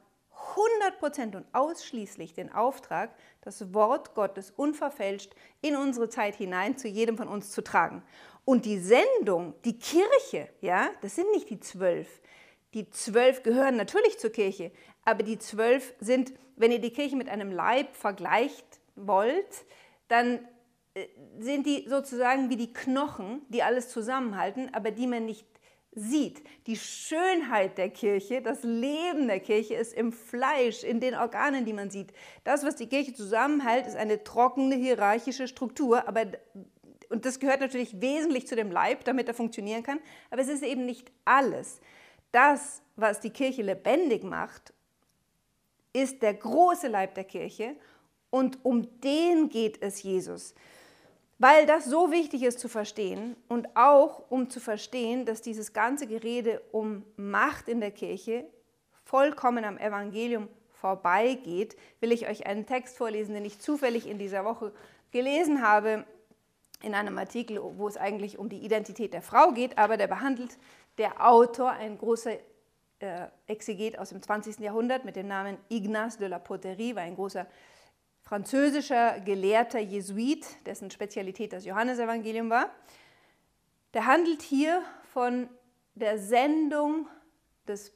100% 0.92 1.36
und 1.36 1.46
ausschließlich 1.54 2.34
den 2.34 2.52
Auftrag, 2.52 3.16
das 3.42 3.74
Wort 3.74 4.14
Gottes 4.14 4.52
unverfälscht 4.52 5.34
in 5.62 5.76
unsere 5.76 6.10
Zeit 6.10 6.36
hinein 6.36 6.78
zu 6.78 6.88
jedem 6.88 7.18
von 7.18 7.28
uns 7.28 7.52
zu 7.52 7.64
tragen. 7.64 8.04
Und 8.44 8.66
die 8.66 8.80
Sendung, 8.80 9.54
die 9.64 9.78
Kirche, 9.78 10.50
ja, 10.62 10.90
das 11.02 11.16
sind 11.16 11.32
nicht 11.32 11.50
die 11.50 11.60
zwölf. 11.60 12.22
Die 12.74 12.90
zwölf 12.90 13.44
gehören 13.44 13.78
natürlich 13.78 14.20
zur 14.20 14.32
Kirche, 14.32 14.72
aber 15.06 15.24
die 15.24 15.38
zwölf 15.38 15.94
sind, 16.00 16.34
wenn 16.56 16.72
ihr 16.72 16.80
die 16.80 16.92
Kirche 16.92 17.16
mit 17.16 17.30
einem 17.30 17.52
Leib 17.52 17.96
vergleicht 17.96 18.66
wollt, 18.96 19.66
dann 20.08 20.40
sind 21.40 21.66
die 21.66 21.88
sozusagen 21.88 22.50
wie 22.50 22.58
die 22.58 22.74
Knochen, 22.74 23.42
die 23.50 23.64
alles 23.64 23.90
zusammenhalten, 23.90 24.74
aber 24.74 24.92
die 24.92 25.08
man 25.08 25.26
nicht 25.26 25.46
sieht. 25.94 26.42
Die 26.68 26.78
Schönheit 26.78 27.78
der 27.78 27.90
Kirche, 27.90 28.42
das 28.42 28.64
Leben 28.64 29.28
der 29.28 29.40
Kirche 29.40 29.76
ist 29.76 29.94
im 29.94 30.14
Fleisch, 30.14 30.84
in 30.84 31.00
den 31.00 31.16
Organen, 31.16 31.66
die 31.66 31.74
man 31.74 31.90
sieht. 31.90 32.14
Das, 32.44 32.66
was 32.66 32.76
die 32.76 32.88
Kirche 32.88 33.14
zusammenhält, 33.14 33.88
ist 33.88 33.96
eine 33.96 34.24
trockene 34.24 34.76
hierarchische 34.76 35.48
Struktur, 35.48 36.08
aber 36.08 36.26
und 37.10 37.26
das 37.26 37.42
gehört 37.42 37.60
natürlich 37.60 38.00
wesentlich 38.00 38.48
zu 38.48 38.56
dem 38.56 38.72
Leib, 38.72 39.04
damit 39.04 39.28
er 39.28 39.34
funktionieren 39.34 39.84
kann, 39.84 40.00
aber 40.30 40.42
es 40.42 40.48
ist 40.48 40.64
eben 40.64 40.86
nicht 40.86 41.12
alles. 41.26 41.82
Das, 42.32 42.82
was 42.96 43.20
die 43.20 43.32
Kirche 43.32 43.64
lebendig 43.64 44.24
macht, 44.24 44.74
ist 45.92 46.22
der 46.22 46.34
große 46.34 46.88
Leib 46.88 47.16
der 47.16 47.26
Kirche 47.26 47.76
und 48.30 48.64
um 48.64 49.02
den 49.02 49.50
geht 49.50 49.82
es 49.82 50.04
Jesus. 50.04 50.56
Weil 51.42 51.66
das 51.66 51.86
so 51.86 52.12
wichtig 52.12 52.44
ist 52.44 52.60
zu 52.60 52.70
verstehen 52.70 53.36
und 53.50 53.76
auch 53.76 54.30
um 54.30 54.52
zu 54.52 54.60
verstehen, 54.60 55.26
dass 55.26 55.42
dieses 55.42 55.74
ganze 55.74 56.06
Gerede 56.06 56.62
um 56.72 57.04
Macht 57.18 57.68
in 57.68 57.80
der 57.80 57.90
Kirche 57.90 58.46
vollkommen 59.06 59.66
am 59.66 59.80
Evangelium 59.80 60.50
vorbeigeht, 60.70 61.76
will 62.00 62.12
ich 62.12 62.30
euch 62.30 62.46
einen 62.46 62.68
Text 62.68 62.96
vorlesen, 62.96 63.34
den 63.34 63.44
ich 63.44 63.58
zufällig 63.58 64.08
in 64.08 64.20
dieser 64.20 64.46
Woche 64.46 64.72
gelesen 65.10 65.64
habe, 65.64 66.06
in 66.84 66.94
einem 66.94 67.18
Artikel, 67.18 67.60
wo 67.60 67.88
es 67.88 67.98
eigentlich 67.98 68.38
um 68.38 68.48
die 68.48 68.64
Identität 68.64 69.12
der 69.12 69.24
Frau 69.24 69.52
geht, 69.52 69.80
aber 69.80 69.98
der 69.98 70.06
behandelt 70.06 70.60
der 71.00 71.28
Autor, 71.28 71.72
ein 71.72 71.98
großer 71.98 72.34
äh, 73.00 73.28
Exeget 73.48 73.98
aus 73.98 74.10
dem 74.10 74.22
20. 74.22 74.60
Jahrhundert 74.60 75.06
mit 75.06 75.16
dem 75.16 75.28
Namen 75.28 75.58
Ignace 75.70 76.20
de 76.20 76.28
la 76.28 76.38
Poterie, 76.38 76.96
war 76.96 77.02
ein 77.02 77.16
großer 77.16 77.48
französischer 78.32 79.20
Gelehrter 79.20 79.80
Jesuit, 79.80 80.48
dessen 80.66 80.90
Spezialität 80.90 81.52
das 81.52 81.66
Johannesevangelium 81.66 82.50
war. 82.50 82.72
Der 83.94 84.06
handelt 84.06 84.42
hier 84.42 84.82
von 85.12 85.50
der 85.96 86.18
Sendung 86.18 87.10
des 87.68 87.92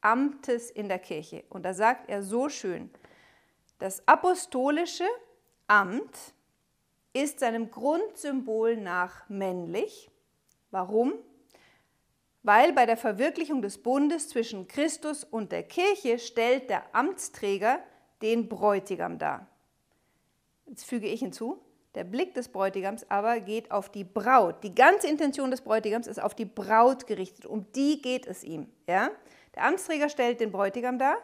Amtes 0.00 0.70
in 0.70 0.88
der 0.88 1.00
Kirche. 1.00 1.42
Und 1.48 1.64
da 1.64 1.74
sagt 1.74 2.08
er 2.08 2.22
so 2.22 2.48
schön, 2.48 2.88
das 3.80 4.06
apostolische 4.06 5.08
Amt 5.66 6.16
ist 7.12 7.40
seinem 7.40 7.72
Grundsymbol 7.72 8.76
nach 8.76 9.28
männlich. 9.28 10.08
Warum? 10.70 11.14
Weil 12.44 12.72
bei 12.72 12.86
der 12.86 12.96
Verwirklichung 12.96 13.60
des 13.60 13.82
Bundes 13.82 14.28
zwischen 14.28 14.68
Christus 14.68 15.24
und 15.24 15.50
der 15.50 15.64
Kirche 15.64 16.20
stellt 16.20 16.70
der 16.70 16.94
Amtsträger 16.94 17.80
den 18.22 18.48
Bräutigam 18.48 19.18
dar. 19.18 19.46
Jetzt 20.66 20.84
füge 20.84 21.08
ich 21.08 21.20
hinzu, 21.20 21.60
der 21.94 22.04
Blick 22.04 22.34
des 22.34 22.48
Bräutigams 22.48 23.04
aber 23.10 23.40
geht 23.40 23.70
auf 23.70 23.90
die 23.90 24.04
Braut. 24.04 24.62
Die 24.64 24.74
ganze 24.74 25.08
Intention 25.08 25.50
des 25.50 25.60
Bräutigams 25.60 26.06
ist 26.06 26.22
auf 26.22 26.34
die 26.34 26.46
Braut 26.46 27.06
gerichtet. 27.06 27.44
Um 27.44 27.70
die 27.72 28.00
geht 28.00 28.26
es 28.26 28.44
ihm. 28.44 28.68
Ja? 28.86 29.10
Der 29.54 29.64
Amtsträger 29.64 30.08
stellt 30.08 30.40
den 30.40 30.52
Bräutigam 30.52 30.98
dar, 30.98 31.18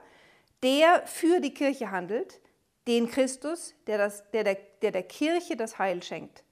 der 0.63 1.07
für 1.07 1.41
die 1.41 1.55
Kirche 1.55 1.91
handelt, 1.91 2.41
den 2.87 3.11
Christus, 3.11 3.75
der, 3.87 3.99
das, 3.99 4.31
der, 4.33 4.45
der, 4.45 4.59
der 4.83 4.91
der 4.93 5.03
Kirche 5.03 5.57
das 5.57 5.79
Heil 5.79 6.03
schenkt. 6.03 6.43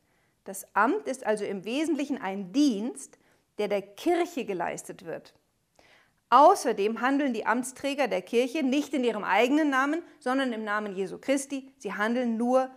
Das 0.44 0.66
Amt 0.74 1.08
ist 1.08 1.26
also 1.26 1.44
im 1.44 1.64
Wesentlichen 1.64 2.18
ein 2.18 2.52
Dienst, 2.52 3.18
der 3.58 3.68
der 3.68 3.82
Kirche 3.82 4.44
geleistet 4.44 5.04
wird. 5.04 5.34
Außerdem 6.30 7.00
handeln 7.00 7.32
die 7.32 7.46
Amtsträger 7.46 8.08
der 8.08 8.22
Kirche 8.22 8.64
nicht 8.64 8.92
in 8.94 9.04
ihrem 9.04 9.22
eigenen 9.22 9.70
Namen, 9.70 10.02
sondern 10.18 10.52
im 10.52 10.64
Namen 10.64 10.96
Jesu 10.96 11.18
Christi. 11.18 11.72
Sie 11.78 11.92
handeln 11.92 12.36
nur, 12.36 12.70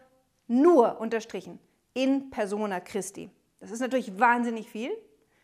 nur 0.47 0.99
unterstrichen, 0.99 1.59
in 1.93 2.29
persona 2.29 2.79
Christi. 2.79 3.31
Das 3.59 3.71
ist 3.71 3.79
natürlich 3.79 4.19
wahnsinnig 4.19 4.69
viel, 4.69 4.91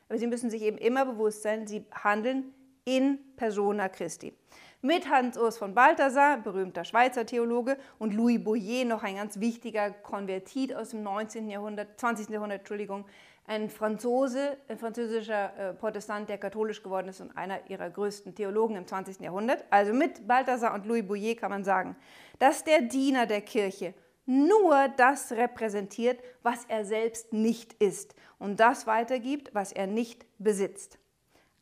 aber 0.07 0.19
Sie 0.19 0.27
müssen 0.27 0.49
sich 0.49 0.61
eben 0.61 0.77
immer 0.77 1.05
bewusst 1.05 1.41
sein, 1.41 1.65
Sie 1.65 1.83
handeln 1.91 2.53
in 2.85 3.17
persona 3.35 3.89
Christi. 3.89 4.33
Mit 4.81 5.09
Hans-Urs 5.09 5.57
von 5.57 5.73
Balthasar, 5.73 6.37
berühmter 6.37 6.85
Schweizer 6.85 7.25
Theologe, 7.25 7.77
und 7.97 8.13
Louis 8.13 8.43
Boyer, 8.43 8.85
noch 8.85 9.01
ein 9.01 9.15
ganz 9.15 9.39
wichtiger 9.39 9.89
Konvertit 9.89 10.75
aus 10.75 10.91
dem 10.91 11.01
19. 11.01 11.49
Jahrhundert, 11.49 11.99
20. 11.99 12.29
Jahrhundert, 12.29 12.59
Entschuldigung, 12.59 13.05
ein 13.47 13.69
Franzose, 13.69 14.57
ein 14.67 14.77
französischer 14.77 15.57
äh, 15.57 15.73
Protestant, 15.73 16.29
der 16.29 16.37
katholisch 16.37 16.81
geworden 16.81 17.09
ist 17.09 17.21
und 17.21 17.37
einer 17.37 17.69
ihrer 17.69 17.89
größten 17.89 18.33
Theologen 18.33 18.75
im 18.75 18.87
20. 18.87 19.19
Jahrhundert. 19.19 19.63
Also 19.69 19.93
mit 19.93 20.27
Balthasar 20.27 20.73
und 20.73 20.85
Louis 20.85 21.05
Bouillet 21.05 21.37
kann 21.39 21.51
man 21.51 21.63
sagen, 21.63 21.95
dass 22.39 22.63
der 22.63 22.81
Diener 22.81 23.25
der 23.27 23.41
Kirche 23.41 23.93
nur 24.25 24.89
das 24.97 25.31
repräsentiert, 25.31 26.19
was 26.41 26.65
er 26.65 26.85
selbst 26.85 27.31
nicht 27.31 27.73
ist 27.73 28.15
und 28.39 28.59
das 28.59 28.87
weitergibt, 28.87 29.53
was 29.53 29.71
er 29.71 29.85
nicht 29.85 30.25
besitzt. 30.39 30.97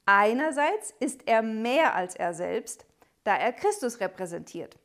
Einerseits 0.05 0.93
ist 0.99 1.27
er 1.27 1.41
mehr 1.41 1.95
als 1.95 2.15
er 2.15 2.33
selbst, 2.33 2.85
da 3.25 3.35
er 3.35 3.51
Christus 3.51 3.99
repräsentiert. 3.99 4.77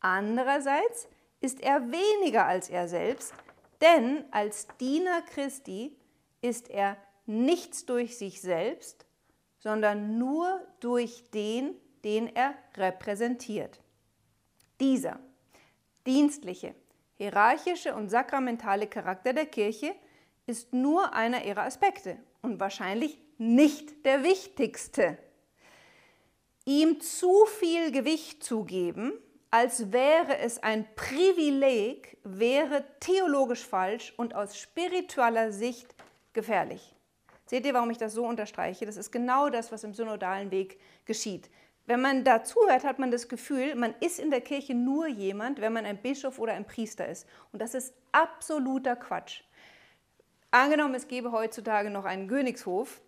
Andererseits 0.00 1.08
ist 1.40 1.62
er 1.62 1.82
weniger 1.82 2.46
als 2.46 2.70
er 2.70 2.88
selbst, 2.88 3.34
denn 3.82 4.24
als 4.30 4.66
Diener 4.80 5.22
Christi 5.22 5.94
ist 6.44 6.68
er 6.68 6.98
nichts 7.24 7.86
durch 7.86 8.18
sich 8.18 8.42
selbst, 8.42 9.06
sondern 9.58 10.18
nur 10.18 10.60
durch 10.80 11.30
den, 11.30 11.74
den 12.04 12.28
er 12.36 12.54
repräsentiert. 12.76 13.80
Dieser 14.78 15.18
dienstliche, 16.06 16.74
hierarchische 17.14 17.94
und 17.94 18.10
sakramentale 18.10 18.86
Charakter 18.86 19.32
der 19.32 19.46
Kirche 19.46 19.94
ist 20.46 20.74
nur 20.74 21.14
einer 21.14 21.46
ihrer 21.46 21.62
Aspekte 21.62 22.18
und 22.42 22.60
wahrscheinlich 22.60 23.18
nicht 23.38 24.04
der 24.04 24.22
wichtigste. 24.22 25.16
Ihm 26.66 27.00
zu 27.00 27.46
viel 27.46 27.90
Gewicht 27.90 28.44
zu 28.44 28.64
geben, 28.64 29.14
als 29.50 29.92
wäre 29.92 30.38
es 30.38 30.62
ein 30.62 30.86
Privileg, 30.94 32.18
wäre 32.22 32.84
theologisch 33.00 33.64
falsch 33.64 34.12
und 34.18 34.34
aus 34.34 34.58
spiritueller 34.58 35.52
Sicht 35.52 35.94
gefährlich. 36.34 36.94
Seht 37.46 37.66
ihr, 37.66 37.74
warum 37.74 37.90
ich 37.90 37.98
das 37.98 38.14
so 38.14 38.26
unterstreiche? 38.26 38.86
Das 38.86 38.96
ist 38.96 39.10
genau 39.10 39.50
das, 39.50 39.70
was 39.70 39.84
im 39.84 39.94
synodalen 39.94 40.50
Weg 40.50 40.78
geschieht. 41.04 41.50
Wenn 41.86 42.00
man 42.00 42.24
da 42.24 42.42
zuhört, 42.42 42.84
hat 42.84 42.98
man 42.98 43.10
das 43.10 43.28
Gefühl, 43.28 43.74
man 43.74 43.94
ist 44.00 44.18
in 44.18 44.30
der 44.30 44.40
Kirche 44.40 44.74
nur 44.74 45.06
jemand, 45.06 45.60
wenn 45.60 45.72
man 45.72 45.84
ein 45.84 46.00
Bischof 46.00 46.38
oder 46.38 46.54
ein 46.54 46.66
Priester 46.66 47.06
ist. 47.06 47.26
Und 47.52 47.60
das 47.60 47.74
ist 47.74 47.94
absoluter 48.12 48.96
Quatsch. 48.96 49.42
Angenommen, 50.50 50.94
es 50.94 51.08
gäbe 51.08 51.32
heutzutage 51.32 51.90
noch 51.90 52.04
einen 52.04 52.28
Königshof, 52.28 53.02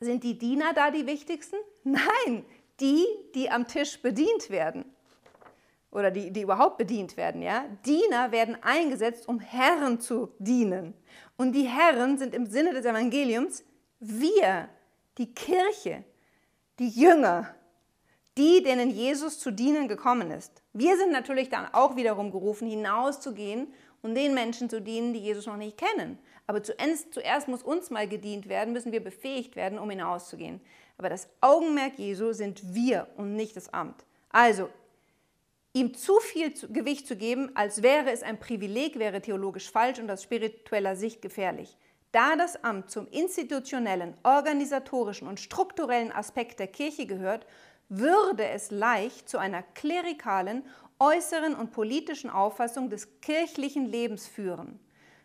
sind 0.00 0.24
die 0.24 0.38
Diener 0.38 0.72
da 0.74 0.90
die 0.90 1.06
wichtigsten? 1.06 1.56
Nein, 1.84 2.44
die, 2.80 3.06
die 3.34 3.50
am 3.50 3.68
Tisch 3.68 4.00
bedient 4.00 4.50
werden 4.50 4.84
oder 5.92 6.10
die, 6.10 6.30
die 6.30 6.40
überhaupt 6.40 6.78
bedient 6.78 7.16
werden. 7.16 7.42
Ja? 7.42 7.66
Diener 7.84 8.32
werden 8.32 8.56
eingesetzt, 8.62 9.28
um 9.28 9.38
Herren 9.38 10.00
zu 10.00 10.34
dienen. 10.38 10.94
Und 11.36 11.52
die 11.52 11.68
Herren 11.68 12.18
sind 12.18 12.34
im 12.34 12.46
Sinne 12.46 12.72
des 12.72 12.84
Evangeliums 12.84 13.64
wir, 14.00 14.68
die 15.18 15.32
Kirche, 15.32 16.04
die 16.78 16.88
Jünger, 16.88 17.54
die, 18.36 18.62
denen 18.62 18.90
Jesus 18.90 19.38
zu 19.38 19.50
dienen 19.50 19.88
gekommen 19.88 20.30
ist. 20.30 20.62
Wir 20.72 20.96
sind 20.96 21.12
natürlich 21.12 21.50
dann 21.50 21.66
auch 21.72 21.96
wiederum 21.96 22.30
gerufen, 22.30 22.68
hinauszugehen 22.68 23.72
und 24.00 24.14
den 24.14 24.34
Menschen 24.34 24.70
zu 24.70 24.80
dienen, 24.80 25.12
die 25.12 25.20
Jesus 25.20 25.46
noch 25.46 25.56
nicht 25.56 25.76
kennen. 25.76 26.18
Aber 26.46 26.62
zuerst, 26.62 27.48
muss 27.48 27.62
uns 27.62 27.90
mal 27.90 28.08
gedient 28.08 28.48
werden, 28.48 28.72
müssen 28.72 28.92
wir 28.92 29.02
befähigt 29.02 29.54
werden, 29.54 29.78
um 29.78 29.88
hinauszugehen. 29.90 30.60
Aber 30.98 31.08
das 31.08 31.28
Augenmerk 31.40 31.98
Jesu 31.98 32.32
sind 32.32 32.74
wir 32.74 33.08
und 33.16 33.36
nicht 33.36 33.56
das 33.56 33.72
Amt. 33.72 34.04
Also 34.30 34.68
ihm 35.72 35.94
zu 35.94 36.18
viel 36.20 36.52
Gewicht 36.72 37.06
zu 37.06 37.16
geben, 37.16 37.50
als 37.54 37.82
wäre 37.82 38.10
es 38.10 38.22
ein 38.22 38.38
Privileg, 38.38 38.98
wäre 38.98 39.20
theologisch 39.20 39.70
falsch 39.70 39.98
und 39.98 40.10
aus 40.10 40.22
spiritueller 40.22 40.96
Sicht 40.96 41.22
gefährlich. 41.22 41.76
Da 42.12 42.36
das 42.36 42.62
Amt 42.62 42.90
zum 42.90 43.08
institutionellen, 43.08 44.14
organisatorischen 44.22 45.26
und 45.26 45.40
strukturellen 45.40 46.12
Aspekt 46.12 46.60
der 46.60 46.66
Kirche 46.66 47.06
gehört, 47.06 47.46
würde 47.88 48.46
es 48.46 48.70
leicht 48.70 49.28
zu 49.28 49.38
einer 49.38 49.62
klerikalen, 49.62 50.64
äußeren 50.98 51.54
und 51.54 51.72
politischen 51.72 52.30
Auffassung 52.30 52.90
des 52.90 53.20
kirchlichen 53.20 53.86
Lebens 53.86 54.26
führen. 54.26 54.78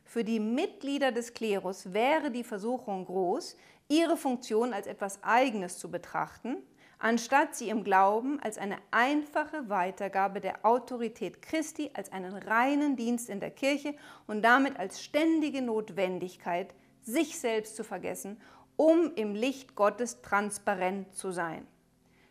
Für 0.06 0.24
die 0.24 0.39
Mitglieder 0.39 1.12
des 1.12 1.34
Klerus 1.34 1.94
wäre 1.94 2.32
die 2.32 2.46
Versuchung 2.46 3.06
groß, 3.06 3.58
ihre 3.89 4.16
Funktion 4.16 4.74
als 4.74 4.88
etwas 4.88 5.22
Eigenes 5.24 5.77
zu 5.77 5.92
betrachten, 5.92 6.58
anstatt 7.00 7.56
sie 7.56 7.70
im 7.70 7.84
Glauben 7.84 8.39
als 8.42 8.58
eine 8.58 8.77
einfache 8.92 9.70
Weitergabe 9.70 10.42
der 10.42 10.66
Autorität 10.66 11.42
Christi, 11.42 11.92
als 11.94 12.12
einen 12.12 12.34
reinen 12.34 12.96
Dienst 12.96 13.30
in 13.30 13.39
der 13.39 13.51
Kirche 13.51 13.96
und 14.25 14.42
damit 14.42 14.77
als 14.77 15.04
ständige 15.04 15.62
Notwendigkeit, 15.62 16.74
sich 17.01 17.39
selbst 17.39 17.75
zu 17.75 17.84
vergessen, 17.84 18.42
um 18.75 19.13
im 19.16 19.34
Licht 19.34 19.75
Gottes 19.75 20.22
transparent 20.22 21.16
zu 21.16 21.32
sein. 21.32 21.66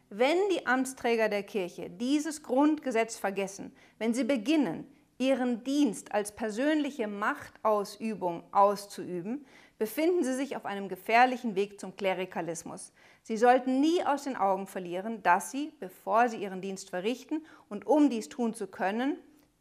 Wenn 0.09 0.39
die 0.53 0.67
Amtsträger 0.67 1.29
der 1.29 1.43
Kirche 1.43 1.91
dieses 1.91 2.43
Grundgesetz 2.43 3.17
vergessen, 3.17 3.73
wenn 3.99 4.15
sie 4.15 4.25
beginnen, 4.25 4.87
ihren 5.19 5.65
Dienst 5.65 6.13
als 6.13 6.33
persönliche 6.33 7.09
Machtausübung 7.09 8.45
auszuüben, 8.53 9.47
befinden 9.79 10.25
sie 10.25 10.35
sich 10.35 10.57
auf 10.57 10.65
einem 10.65 10.89
gefährlichen 10.89 11.55
Weg 11.55 11.81
zum 11.81 11.97
Klerikalismus. 11.97 12.93
Sie 13.23 13.37
sollten 13.37 13.81
nie 13.81 14.05
aus 14.05 14.25
den 14.25 14.37
Augen 14.37 14.67
verlieren, 14.67 15.23
dass 15.23 15.51
sie, 15.51 15.73
bevor 15.81 16.29
sie 16.29 16.39
ihren 16.39 16.61
Dienst 16.61 16.91
verrichten 16.91 17.45
und 17.69 17.87
um 17.87 18.09
dies 18.09 18.29
tun 18.29 18.55
zu 18.55 18.67
können, 18.67 19.19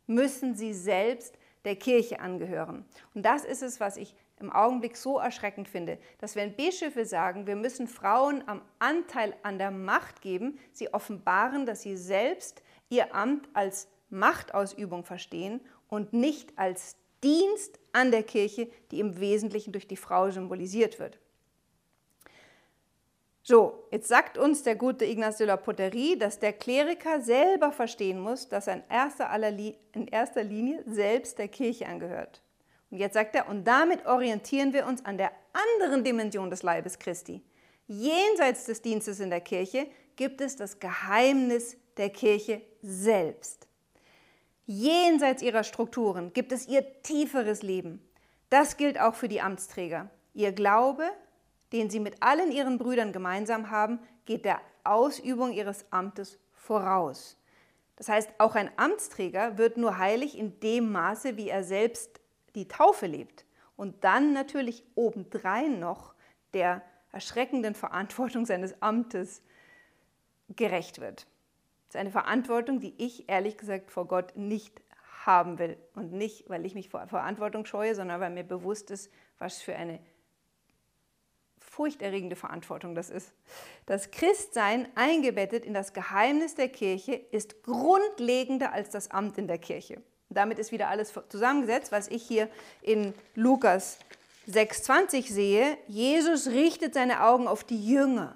müssen 0.08 0.56
sie 0.56 0.74
selbst 0.74 1.38
der 1.66 1.76
Kirche 1.76 2.20
angehören. 2.20 2.86
Und 3.14 3.26
das 3.26 3.44
ist 3.44 3.64
es, 3.64 3.80
was 3.80 3.98
ich 3.98 4.16
im 4.40 4.52
Augenblick 4.52 4.98
so 4.98 5.18
erschreckend 5.18 5.68
finde, 5.68 5.98
dass 6.20 6.36
wenn 6.36 6.56
Bischöfe 6.56 7.06
sagen, 7.06 7.48
wir 7.48 7.56
müssen 7.56 7.88
Frauen 7.88 8.44
am 8.48 8.62
Anteil 8.80 9.34
an 9.44 9.58
der 9.58 9.72
Macht 9.72 10.22
geben, 10.22 10.60
sie 10.72 10.94
offenbaren, 10.94 11.66
dass 11.66 11.82
sie 11.82 11.96
selbst 11.98 12.62
ihr 12.90 13.16
Amt 13.16 13.48
als 13.54 13.88
Machtausübung 14.10 15.04
verstehen 15.06 15.62
und 15.88 16.14
nicht 16.14 16.58
als 16.58 16.98
Dienst 17.26 17.80
an 17.92 18.12
der 18.12 18.24
Kirche, 18.24 18.70
die 18.92 19.00
im 19.00 19.20
Wesentlichen 19.20 19.72
durch 19.72 19.88
die 19.88 19.98
Frau 19.98 20.30
symbolisiert 20.30 21.00
wird. 21.00 21.18
So, 23.42 23.88
jetzt 23.92 24.08
sagt 24.08 24.38
uns 24.38 24.64
der 24.64 24.76
gute 24.76 25.06
Ignace 25.06 25.38
de 25.38 25.48
la 25.48 25.58
Poterie, 25.58 26.18
dass 26.18 26.40
der 26.40 26.54
Kleriker 26.54 27.22
selber 27.22 27.72
verstehen 27.72 28.20
muss, 28.20 28.48
dass 28.48 28.68
er 28.68 28.76
in 28.76 28.84
erster, 28.90 29.30
in 29.94 30.08
erster 30.08 30.44
Linie 30.44 30.84
selbst 30.88 31.38
der 31.38 31.48
Kirche 31.48 31.88
angehört. 31.88 32.42
Und 32.90 32.98
jetzt 32.98 33.14
sagt 33.14 33.36
er, 33.36 33.48
und 33.48 33.64
damit 33.64 34.06
orientieren 34.06 34.74
wir 34.74 34.86
uns 34.86 35.04
an 35.06 35.18
der 35.18 35.32
anderen 35.54 36.04
Dimension 36.04 36.50
des 36.50 36.64
Leibes 36.64 36.98
Christi. 36.98 37.42
Jenseits 37.88 38.66
des 38.66 38.82
Dienstes 38.82 39.20
in 39.20 39.30
der 39.30 39.42
Kirche 39.42 39.88
gibt 40.16 40.42
es 40.42 40.56
das 40.56 40.80
Geheimnis 40.80 41.78
der 41.98 42.10
Kirche 42.10 42.62
selbst. 42.82 43.65
Jenseits 44.68 45.44
ihrer 45.44 45.64
Strukturen 45.64 46.34
gibt 46.34 46.52
es 46.52 46.68
ihr 46.68 47.02
tieferes 47.04 47.62
Leben. 47.62 48.02
Das 48.50 48.78
gilt 48.78 49.00
auch 49.00 49.14
für 49.14 49.28
die 49.28 49.42
Amtsträger. 49.42 50.10
Ihr 50.34 50.54
Glaube, 50.54 51.08
den 51.72 51.92
sie 51.92 52.00
mit 52.00 52.24
allen 52.24 52.52
ihren 52.52 52.80
Brüdern 52.80 53.14
gemeinsam 53.14 53.70
haben, 53.70 54.00
geht 54.26 54.44
der 54.44 54.60
Ausübung 54.84 55.52
ihres 55.52 55.86
Amtes 55.92 56.40
voraus. 56.52 57.38
Das 57.96 58.10
heißt, 58.10 58.32
auch 58.40 58.56
ein 58.56 58.72
Amtsträger 58.76 59.60
wird 59.60 59.78
nur 59.78 60.00
heilig 60.00 60.36
in 60.36 60.60
dem 60.60 60.92
Maße, 60.92 61.38
wie 61.38 61.50
er 61.50 61.64
selbst 61.64 62.20
die 62.56 62.68
Taufe 62.68 63.06
lebt. 63.06 63.46
Und 63.78 64.04
dann 64.04 64.34
natürlich 64.34 64.84
obendrein 64.96 65.80
noch 65.80 66.16
der 66.54 66.82
erschreckenden 67.12 67.76
Verantwortung 67.76 68.46
seines 68.48 68.82
Amtes 68.82 69.44
gerecht 70.50 71.00
wird 71.00 71.28
ist 71.90 71.96
eine 71.96 72.12
Verantwortung, 72.12 72.80
die 72.80 72.94
ich 72.98 73.30
ehrlich 73.30 73.58
gesagt 73.58 73.92
vor 73.92 74.08
Gott 74.08 74.36
nicht 74.36 74.82
haben 75.26 75.60
will. 75.60 75.78
Und 75.94 76.12
nicht, 76.14 76.50
weil 76.50 76.66
ich 76.66 76.76
mich 76.76 76.90
vor 76.90 77.08
Verantwortung 77.08 77.66
scheue, 77.66 77.96
sondern 77.96 78.20
weil 78.20 78.30
mir 78.30 78.44
bewusst 78.44 78.92
ist, 78.92 79.12
was 79.40 79.62
für 79.62 79.76
eine 79.76 80.00
furchterregende 81.60 82.36
Verantwortung 82.36 82.96
das 82.96 83.10
ist. 83.10 83.34
Das 83.86 84.12
Christsein 84.12 84.88
eingebettet 84.96 85.66
in 85.66 85.74
das 85.74 85.94
Geheimnis 85.94 86.56
der 86.56 86.70
Kirche 86.70 87.14
ist 87.14 87.64
grundlegender 87.64 88.72
als 88.72 88.90
das 88.90 89.12
Amt 89.12 89.38
in 89.38 89.48
der 89.48 89.58
Kirche. 89.58 90.02
damit 90.30 90.60
ist 90.60 90.72
wieder 90.72 90.90
alles 90.90 91.14
zusammengesetzt, 91.30 91.92
was 91.92 92.08
ich 92.08 92.24
hier 92.24 92.50
in 92.82 93.14
Lukas 93.36 94.00
6,20 94.50 95.32
sehe. 95.32 95.78
Jesus 95.88 96.48
richtet 96.48 96.94
seine 96.94 97.24
Augen 97.24 97.48
auf 97.48 97.64
die 97.64 97.86
Jünger, 97.86 98.36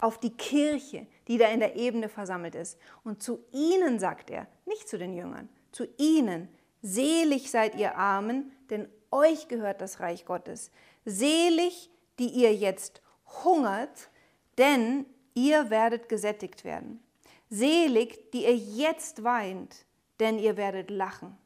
auf 0.00 0.18
die 0.18 0.36
Kirche, 0.36 1.06
die 1.32 1.38
da 1.38 1.46
in 1.46 1.60
der 1.60 1.76
Ebene 1.76 2.10
versammelt 2.10 2.54
ist. 2.54 2.78
Und 3.04 3.22
zu 3.22 3.42
ihnen 3.52 3.98
sagt 3.98 4.28
er, 4.28 4.46
nicht 4.66 4.86
zu 4.86 4.98
den 4.98 5.14
Jüngern, 5.14 5.48
zu 5.70 5.88
ihnen, 5.96 6.46
selig 6.82 7.50
seid 7.50 7.74
ihr 7.74 7.96
Armen, 7.96 8.52
denn 8.68 8.86
euch 9.10 9.48
gehört 9.48 9.80
das 9.80 10.00
Reich 10.00 10.26
Gottes. 10.26 10.70
Selig, 11.06 11.88
die 12.18 12.28
ihr 12.28 12.54
jetzt 12.54 13.00
hungert, 13.44 14.10
denn 14.58 15.06
ihr 15.32 15.70
werdet 15.70 16.10
gesättigt 16.10 16.64
werden. 16.64 17.02
Selig, 17.48 18.30
die 18.32 18.42
ihr 18.42 18.54
jetzt 18.54 19.24
weint, 19.24 19.86
denn 20.20 20.38
ihr 20.38 20.58
werdet 20.58 20.90
lachen. 20.90 21.38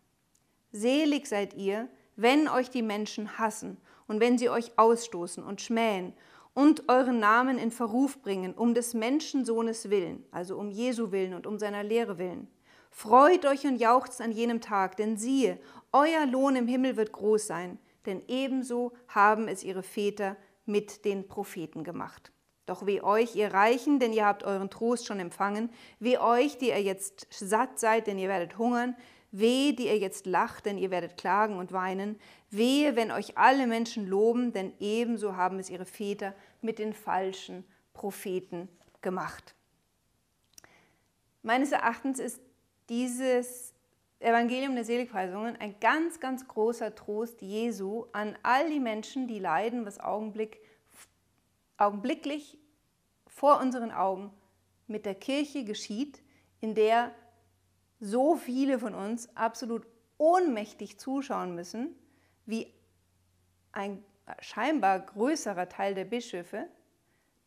Selig 0.72 1.28
seid 1.28 1.54
ihr, 1.54 1.88
wenn 2.16 2.48
euch 2.48 2.70
die 2.70 2.82
Menschen 2.82 3.38
hassen 3.38 3.76
und 4.08 4.18
wenn 4.18 4.36
sie 4.36 4.50
euch 4.50 4.76
ausstoßen 4.76 5.44
und 5.44 5.60
schmähen 5.60 6.12
und 6.56 6.88
euren 6.88 7.18
Namen 7.18 7.58
in 7.58 7.70
Verruf 7.70 8.22
bringen, 8.22 8.54
um 8.54 8.72
des 8.72 8.94
Menschensohnes 8.94 9.90
willen, 9.90 10.24
also 10.30 10.56
um 10.56 10.70
Jesu 10.70 11.12
willen 11.12 11.34
und 11.34 11.46
um 11.46 11.58
seiner 11.58 11.82
Lehre 11.82 12.16
willen. 12.16 12.48
Freut 12.90 13.44
euch 13.44 13.66
und 13.66 13.76
jauchzt 13.76 14.22
an 14.22 14.32
jenem 14.32 14.62
Tag, 14.62 14.96
denn 14.96 15.18
siehe, 15.18 15.60
euer 15.92 16.24
Lohn 16.24 16.56
im 16.56 16.66
Himmel 16.66 16.96
wird 16.96 17.12
groß 17.12 17.46
sein, 17.46 17.78
denn 18.06 18.22
ebenso 18.26 18.94
haben 19.08 19.48
es 19.48 19.64
ihre 19.64 19.82
Väter 19.82 20.38
mit 20.64 21.04
den 21.04 21.28
Propheten 21.28 21.84
gemacht. 21.84 22.32
Doch 22.64 22.86
weh 22.86 23.02
euch, 23.02 23.36
ihr 23.36 23.52
Reichen, 23.52 23.98
denn 23.98 24.14
ihr 24.14 24.24
habt 24.24 24.42
euren 24.42 24.70
Trost 24.70 25.06
schon 25.06 25.20
empfangen, 25.20 25.68
weh 26.00 26.16
euch, 26.16 26.56
die 26.56 26.68
ihr 26.68 26.82
jetzt 26.82 27.26
satt 27.30 27.78
seid, 27.78 28.06
denn 28.06 28.18
ihr 28.18 28.30
werdet 28.30 28.56
hungern, 28.56 28.96
Weh, 29.38 29.72
die 29.72 29.86
ihr 29.86 29.98
jetzt 29.98 30.26
lacht, 30.26 30.66
denn 30.66 30.78
ihr 30.78 30.90
werdet 30.90 31.16
klagen 31.16 31.58
und 31.58 31.72
weinen. 31.72 32.18
Wehe, 32.50 32.96
wenn 32.96 33.10
euch 33.10 33.36
alle 33.36 33.66
Menschen 33.66 34.06
loben, 34.06 34.52
denn 34.52 34.72
ebenso 34.80 35.36
haben 35.36 35.58
es 35.58 35.70
ihre 35.70 35.86
Väter 35.86 36.34
mit 36.62 36.78
den 36.78 36.92
falschen 36.92 37.64
Propheten 37.92 38.68
gemacht. 39.02 39.54
Meines 41.42 41.72
Erachtens 41.72 42.18
ist 42.18 42.40
dieses 42.88 43.74
Evangelium 44.18 44.74
der 44.74 44.84
Seligpreisungen 44.84 45.56
ein 45.56 45.78
ganz, 45.80 46.20
ganz 46.20 46.48
großer 46.48 46.94
Trost 46.94 47.42
Jesu 47.42 48.06
an 48.12 48.36
all 48.42 48.70
die 48.70 48.80
Menschen, 48.80 49.28
die 49.28 49.38
leiden, 49.38 49.84
was 49.84 50.00
Augenblick, 50.00 50.60
augenblicklich 51.76 52.58
vor 53.26 53.60
unseren 53.60 53.90
Augen 53.92 54.32
mit 54.86 55.04
der 55.04 55.14
Kirche 55.14 55.64
geschieht, 55.64 56.22
in 56.60 56.74
der 56.74 57.14
so 58.00 58.36
viele 58.36 58.78
von 58.78 58.94
uns 58.94 59.34
absolut 59.36 59.86
ohnmächtig 60.18 60.98
zuschauen 60.98 61.54
müssen, 61.54 61.94
wie 62.44 62.72
ein 63.72 64.02
scheinbar 64.40 65.00
größerer 65.00 65.68
Teil 65.68 65.94
der 65.94 66.04
Bischöfe 66.04 66.68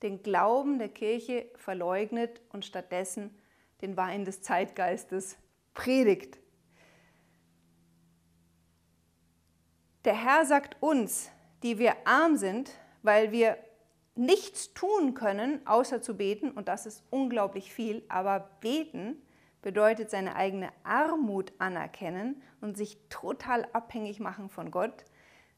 den 0.01 0.23
Glauben 0.23 0.79
der 0.79 0.89
Kirche 0.89 1.49
verleugnet 1.55 2.41
und 2.53 2.65
stattdessen 2.65 3.37
den 3.81 3.97
Wein 3.97 4.25
des 4.25 4.41
Zeitgeistes 4.41 5.37
predigt. 5.73 6.39
Der 10.05 10.15
Herr 10.15 10.45
sagt 10.45 10.77
uns, 10.81 11.29
die 11.63 11.77
wir 11.77 11.95
arm 12.05 12.37
sind, 12.37 12.71
weil 13.03 13.31
wir 13.31 13.57
nichts 14.15 14.73
tun 14.73 15.13
können, 15.13 15.65
außer 15.67 16.01
zu 16.01 16.15
beten, 16.15 16.51
und 16.51 16.67
das 16.67 16.85
ist 16.85 17.03
unglaublich 17.09 17.73
viel, 17.73 18.03
aber 18.07 18.49
beten 18.61 19.21
bedeutet 19.61 20.09
seine 20.09 20.35
eigene 20.35 20.69
Armut 20.83 21.51
anerkennen 21.59 22.41
und 22.61 22.77
sich 22.77 22.97
total 23.09 23.67
abhängig 23.73 24.19
machen 24.19 24.49
von 24.49 24.71
Gott, 24.71 25.05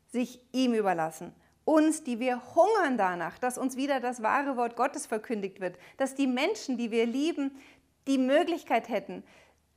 sich 0.07 0.41
ihm 0.51 0.73
überlassen. 0.73 1.33
Uns, 1.63 2.03
die 2.03 2.19
wir 2.19 2.41
hungern 2.55 2.97
danach, 2.97 3.37
dass 3.37 3.57
uns 3.57 3.77
wieder 3.77 3.99
das 3.99 4.23
wahre 4.23 4.57
Wort 4.57 4.75
Gottes 4.75 5.05
verkündigt 5.05 5.59
wird, 5.61 5.77
dass 5.97 6.15
die 6.15 6.27
Menschen, 6.27 6.77
die 6.77 6.91
wir 6.91 7.05
lieben, 7.05 7.57
die 8.07 8.17
Möglichkeit 8.17 8.89
hätten, 8.89 9.23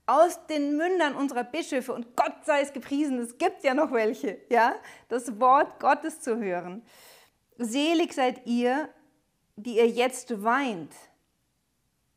aus 0.06 0.46
den 0.46 0.76
Mündern 0.76 1.14
unserer 1.14 1.44
Bischöfe, 1.44 1.92
und 1.92 2.16
Gott 2.16 2.44
sei 2.44 2.60
es 2.60 2.72
gepriesen, 2.72 3.18
es 3.18 3.38
gibt 3.38 3.64
ja 3.64 3.74
noch 3.74 3.92
welche, 3.92 4.38
ja, 4.50 4.74
das 5.08 5.40
Wort 5.40 5.80
Gottes 5.80 6.20
zu 6.20 6.38
hören. 6.38 6.82
Selig 7.56 8.12
seid 8.12 8.46
ihr, 8.46 8.88
die 9.56 9.76
ihr 9.76 9.88
jetzt 9.88 10.42
weint, 10.42 10.92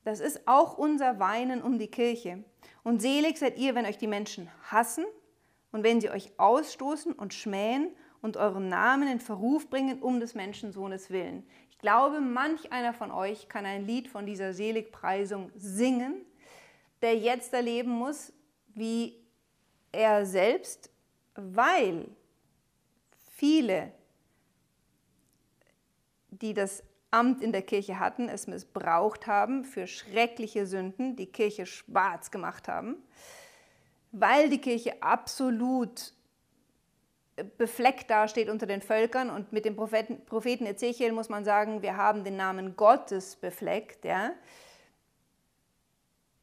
das 0.08 0.22
ist 0.22 0.48
auch 0.48 0.78
unser 0.78 1.20
Weinen 1.20 1.62
um 1.62 1.78
die 1.78 1.90
Kirche. 1.90 2.42
Und 2.82 3.02
selig 3.02 3.38
seid 3.38 3.58
ihr, 3.58 3.76
wenn 3.76 3.86
euch 3.86 3.98
die 3.98 4.08
Menschen 4.08 4.50
hassen 4.72 5.04
und 5.74 5.84
wenn 5.84 6.00
sie 6.00 6.10
euch 6.10 6.32
ausstoßen 6.38 7.12
und 7.12 7.34
schmähen 7.34 7.90
und 8.22 8.38
euren 8.38 8.70
Namen 8.70 9.10
in 9.10 9.20
Verruf 9.20 9.70
bringen 9.70 10.02
um 10.02 10.22
des 10.22 10.34
Menschensohnes 10.34 11.10
willen. 11.10 11.46
Ich 11.70 11.78
glaube, 11.78 12.22
manch 12.22 12.72
einer 12.72 12.94
von 12.94 13.12
euch 13.12 13.50
kann 13.50 13.66
ein 13.66 13.86
Lied 13.86 14.08
von 14.08 14.26
dieser 14.26 14.54
Seligpreisung 14.54 15.52
singen, 15.58 16.26
der 17.02 17.18
jetzt 17.18 17.54
erleben 17.54 17.92
muss, 17.92 18.32
wie 18.76 19.22
er 19.92 20.26
selbst, 20.26 20.90
weil 21.36 22.08
viele, 23.34 23.92
die 26.30 26.54
das 26.54 26.82
Amt 27.12 27.42
in 27.42 27.52
der 27.52 27.62
Kirche 27.62 28.00
hatten, 28.00 28.28
es 28.28 28.48
missbraucht 28.48 29.28
haben 29.28 29.64
für 29.64 29.88
schreckliche 29.88 30.66
Sünden, 30.66 31.16
die 31.16 31.28
Kirche 31.28 31.66
schwarz 31.66 32.32
gemacht 32.32 32.68
haben, 32.68 32.98
weil 34.12 34.50
die 34.50 34.60
Kirche 34.60 35.02
absolut 35.02 36.14
befleckt 37.58 38.10
dasteht 38.10 38.50
unter 38.50 38.66
den 38.66 38.82
Völkern 38.82 39.30
und 39.30 39.54
mit 39.54 39.66
dem 39.66 39.76
Propheten, 39.76 40.26
Propheten 40.26 40.66
Ezechiel 40.66 41.12
muss 41.12 41.30
man 41.30 41.46
sagen, 41.46 41.82
wir 41.82 41.96
haben 41.96 42.24
den 42.24 42.36
Namen 42.36 42.76
Gottes 42.76 43.36
befleckt, 43.36 44.06
ja, 44.06 44.32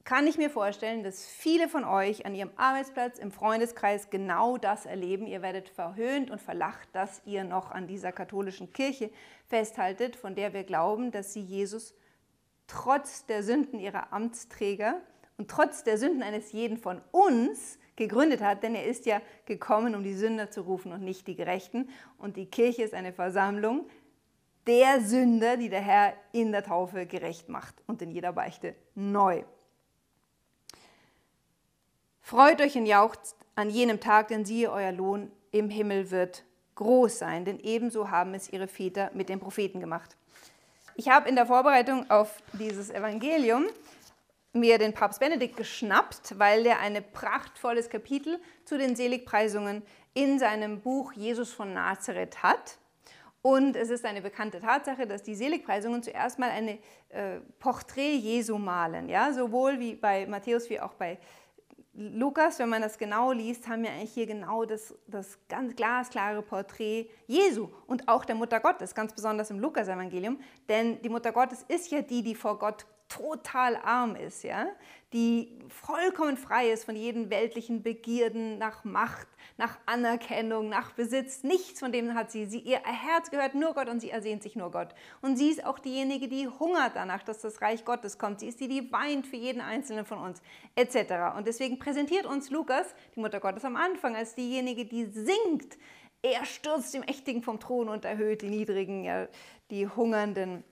kann 0.04 0.26
ich 0.26 0.36
mir 0.36 0.50
vorstellen, 0.50 1.02
dass 1.02 1.26
viele 1.26 1.68
von 1.68 1.84
euch 1.84 2.26
an 2.26 2.34
ihrem 2.34 2.50
Arbeitsplatz, 2.56 3.18
im 3.18 3.32
Freundeskreis 3.32 4.10
genau 4.10 4.58
das 4.58 4.84
erleben. 4.84 5.26
Ihr 5.26 5.40
werdet 5.40 5.70
verhöhnt 5.70 6.30
und 6.30 6.42
verlacht, 6.42 6.88
dass 6.92 7.22
ihr 7.24 7.42
noch 7.42 7.70
an 7.70 7.86
dieser 7.86 8.12
katholischen 8.12 8.72
Kirche 8.72 9.10
festhaltet, 9.46 10.14
von 10.16 10.34
der 10.34 10.52
wir 10.52 10.64
glauben, 10.64 11.10
dass 11.10 11.32
sie 11.32 11.40
Jesus 11.40 11.94
trotz 12.66 13.24
der 13.26 13.42
Sünden 13.42 13.78
ihrer 13.78 14.12
Amtsträger 14.12 15.00
und 15.38 15.50
trotz 15.50 15.84
der 15.84 15.96
Sünden 15.96 16.22
eines 16.22 16.52
jeden 16.52 16.76
von 16.76 17.00
uns 17.10 17.78
gegründet 17.96 18.42
hat, 18.42 18.62
denn 18.62 18.74
er 18.74 18.84
ist 18.84 19.06
ja 19.06 19.22
gekommen, 19.46 19.94
um 19.94 20.02
die 20.02 20.14
Sünder 20.14 20.50
zu 20.50 20.62
rufen 20.62 20.92
und 20.92 21.02
nicht 21.02 21.26
die 21.26 21.36
Gerechten. 21.36 21.88
Und 22.18 22.36
die 22.36 22.46
Kirche 22.46 22.82
ist 22.82 22.94
eine 22.94 23.12
Versammlung 23.12 23.86
der 24.66 25.00
Sünder, 25.00 25.56
die 25.56 25.68
der 25.68 25.80
Herr 25.80 26.14
in 26.32 26.52
der 26.52 26.62
Taufe 26.62 27.06
gerecht 27.06 27.48
macht 27.48 27.82
und 27.86 28.02
in 28.02 28.10
jeder 28.10 28.32
Beichte 28.32 28.74
neu. 28.94 29.44
Freut 32.26 32.62
euch 32.62 32.74
und 32.74 32.86
jauchzt 32.86 33.36
an 33.54 33.68
jenem 33.68 34.00
Tag, 34.00 34.28
denn 34.28 34.46
siehe, 34.46 34.72
euer 34.72 34.92
Lohn 34.92 35.30
im 35.50 35.68
Himmel 35.68 36.10
wird 36.10 36.42
groß 36.74 37.18
sein, 37.18 37.44
denn 37.44 37.60
ebenso 37.60 38.10
haben 38.10 38.32
es 38.32 38.50
ihre 38.50 38.66
Väter 38.66 39.10
mit 39.12 39.28
den 39.28 39.40
Propheten 39.40 39.78
gemacht. 39.78 40.16
Ich 40.94 41.10
habe 41.10 41.28
in 41.28 41.34
der 41.34 41.44
Vorbereitung 41.44 42.08
auf 42.08 42.42
dieses 42.54 42.88
Evangelium 42.88 43.66
mir 44.54 44.78
den 44.78 44.94
Papst 44.94 45.20
Benedikt 45.20 45.58
geschnappt, 45.58 46.38
weil 46.38 46.64
er 46.64 46.80
ein 46.80 46.96
prachtvolles 47.12 47.90
Kapitel 47.90 48.40
zu 48.64 48.78
den 48.78 48.96
Seligpreisungen 48.96 49.82
in 50.14 50.38
seinem 50.38 50.80
Buch 50.80 51.12
Jesus 51.12 51.52
von 51.52 51.74
Nazareth 51.74 52.42
hat. 52.42 52.78
Und 53.42 53.76
es 53.76 53.90
ist 53.90 54.06
eine 54.06 54.22
bekannte 54.22 54.62
Tatsache, 54.62 55.06
dass 55.06 55.22
die 55.22 55.34
Seligpreisungen 55.34 56.02
zuerst 56.02 56.38
mal 56.38 56.48
ein 56.48 56.68
äh, 57.10 57.40
Porträt 57.58 58.14
Jesu 58.14 58.56
malen, 58.56 59.10
ja? 59.10 59.30
sowohl 59.34 59.78
wie 59.78 59.94
bei 59.94 60.24
Matthäus 60.24 60.70
wie 60.70 60.80
auch 60.80 60.94
bei 60.94 61.18
Lukas, 61.96 62.58
wenn 62.58 62.68
man 62.68 62.82
das 62.82 62.98
genau 62.98 63.30
liest, 63.30 63.68
haben 63.68 63.84
wir 63.84 63.90
eigentlich 63.90 64.14
hier 64.14 64.26
genau 64.26 64.64
das, 64.64 64.94
das 65.06 65.38
ganz 65.48 65.76
glasklare 65.76 66.42
Porträt 66.42 67.08
Jesu 67.28 67.68
und 67.86 68.08
auch 68.08 68.24
der 68.24 68.34
Mutter 68.34 68.58
Gottes, 68.58 68.96
ganz 68.96 69.14
besonders 69.14 69.50
im 69.50 69.60
Lukas-Evangelium. 69.60 70.40
Denn 70.68 71.00
die 71.02 71.08
Mutter 71.08 71.30
Gottes 71.30 71.64
ist 71.68 71.92
ja 71.92 72.02
die, 72.02 72.22
die 72.22 72.34
vor 72.34 72.58
Gott 72.58 72.84
total 73.16 73.76
arm 73.76 74.16
ist, 74.16 74.44
ja? 74.44 74.66
die 75.14 75.48
vollkommen 75.68 76.36
frei 76.36 76.72
ist 76.72 76.84
von 76.84 76.96
jeden 76.96 77.30
weltlichen 77.30 77.84
Begierden 77.84 78.58
nach 78.58 78.82
Macht, 78.82 79.28
nach 79.56 79.78
Anerkennung, 79.86 80.68
nach 80.68 80.90
Besitz. 80.90 81.44
Nichts 81.44 81.78
von 81.78 81.92
dem 81.92 82.14
hat 82.14 82.32
sie. 82.32 82.46
sie. 82.46 82.58
Ihr 82.58 82.80
Herz 82.80 83.30
gehört 83.30 83.54
nur 83.54 83.74
Gott 83.74 83.88
und 83.88 84.00
sie 84.00 84.10
ersehnt 84.10 84.42
sich 84.42 84.56
nur 84.56 84.72
Gott. 84.72 84.88
Und 85.22 85.36
sie 85.36 85.50
ist 85.50 85.64
auch 85.64 85.78
diejenige, 85.78 86.26
die 86.26 86.48
hungert 86.48 86.96
danach, 86.96 87.22
dass 87.22 87.38
das 87.38 87.62
Reich 87.62 87.84
Gottes 87.84 88.18
kommt. 88.18 88.40
Sie 88.40 88.48
ist 88.48 88.58
die, 88.58 88.66
die 88.66 88.90
weint 88.90 89.24
für 89.24 89.36
jeden 89.36 89.60
Einzelnen 89.60 90.04
von 90.04 90.18
uns, 90.18 90.42
etc. 90.74 91.36
Und 91.36 91.46
deswegen 91.46 91.78
präsentiert 91.78 92.26
uns 92.26 92.50
Lukas, 92.50 92.92
die 93.14 93.20
Mutter 93.20 93.38
Gottes, 93.38 93.64
am 93.64 93.76
Anfang 93.76 94.16
als 94.16 94.34
diejenige, 94.34 94.84
die 94.84 95.04
singt. 95.04 95.78
Er 96.22 96.44
stürzt 96.44 96.92
dem 96.92 97.02
Mächtigen 97.02 97.44
vom 97.44 97.60
Thron 97.60 97.88
und 97.88 98.04
erhöht 98.04 98.42
die 98.42 98.50
Niedrigen, 98.50 99.04
ja, 99.04 99.28
die 99.70 99.86
Hungernden 99.86 100.64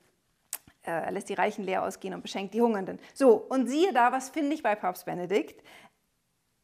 er 0.83 1.11
lässt 1.11 1.29
die 1.29 1.33
Reichen 1.33 1.63
leer 1.63 1.83
ausgehen 1.83 2.13
und 2.13 2.21
beschenkt 2.21 2.53
die 2.53 2.61
Hungernden. 2.61 2.99
So, 3.13 3.35
und 3.35 3.67
siehe 3.67 3.93
da, 3.93 4.11
was 4.11 4.29
finde 4.29 4.53
ich 4.53 4.63
bei 4.63 4.75
Papst 4.75 5.05
Benedikt? 5.05 5.63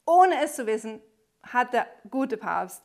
Ohne 0.05 0.43
es 0.43 0.55
zu 0.55 0.67
wissen, 0.67 1.01
hat 1.43 1.73
der 1.73 1.87
gute 2.09 2.37
Papst 2.37 2.83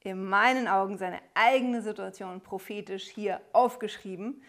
in 0.00 0.24
meinen 0.24 0.68
Augen 0.68 0.98
seine 0.98 1.18
eigene 1.34 1.82
Situation 1.82 2.40
prophetisch 2.40 3.08
hier 3.08 3.40
aufgeschrieben. 3.52 4.42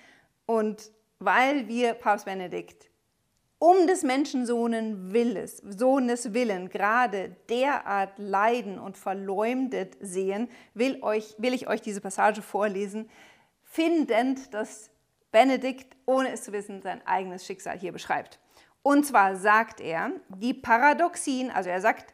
Und 0.46 0.92
weil 1.20 1.68
wir 1.68 1.94
Papst 1.94 2.26
Benedikt 2.26 2.90
um 3.60 3.88
des 3.88 4.04
Menschensohnes 4.04 4.96
Willes, 5.12 5.58
Sohnes 5.58 6.34
Willen 6.34 6.70
gerade 6.70 7.36
derart 7.50 8.20
leiden 8.20 8.78
und 8.78 8.98
verleumdet 8.98 9.98
sehen, 10.00 10.48
will, 10.76 11.02
euch, 11.02 11.34
will 11.40 11.56
ich 11.56 11.68
euch 11.68 11.82
diese 11.82 12.02
Passage 12.02 12.44
vorlesen, 12.44 13.10
findend, 13.63 14.54
dass 14.54 14.92
Benedikt, 15.38 15.95
ohne 16.08 16.32
es 16.32 16.41
zu 16.41 16.52
wissen, 16.52 16.82
sein 16.82 17.06
eigenes 17.06 17.45
Schicksal 17.45 17.78
hier 17.78 17.91
beschreibt. 17.91 18.39
Und 18.82 19.06
zwar 19.06 19.36
sagt 19.36 19.80
er, 19.80 20.10
die 20.30 20.56
Paradoxien, 20.56 21.52
also 21.52 21.69
er 21.69 21.80
sagt, 21.80 22.12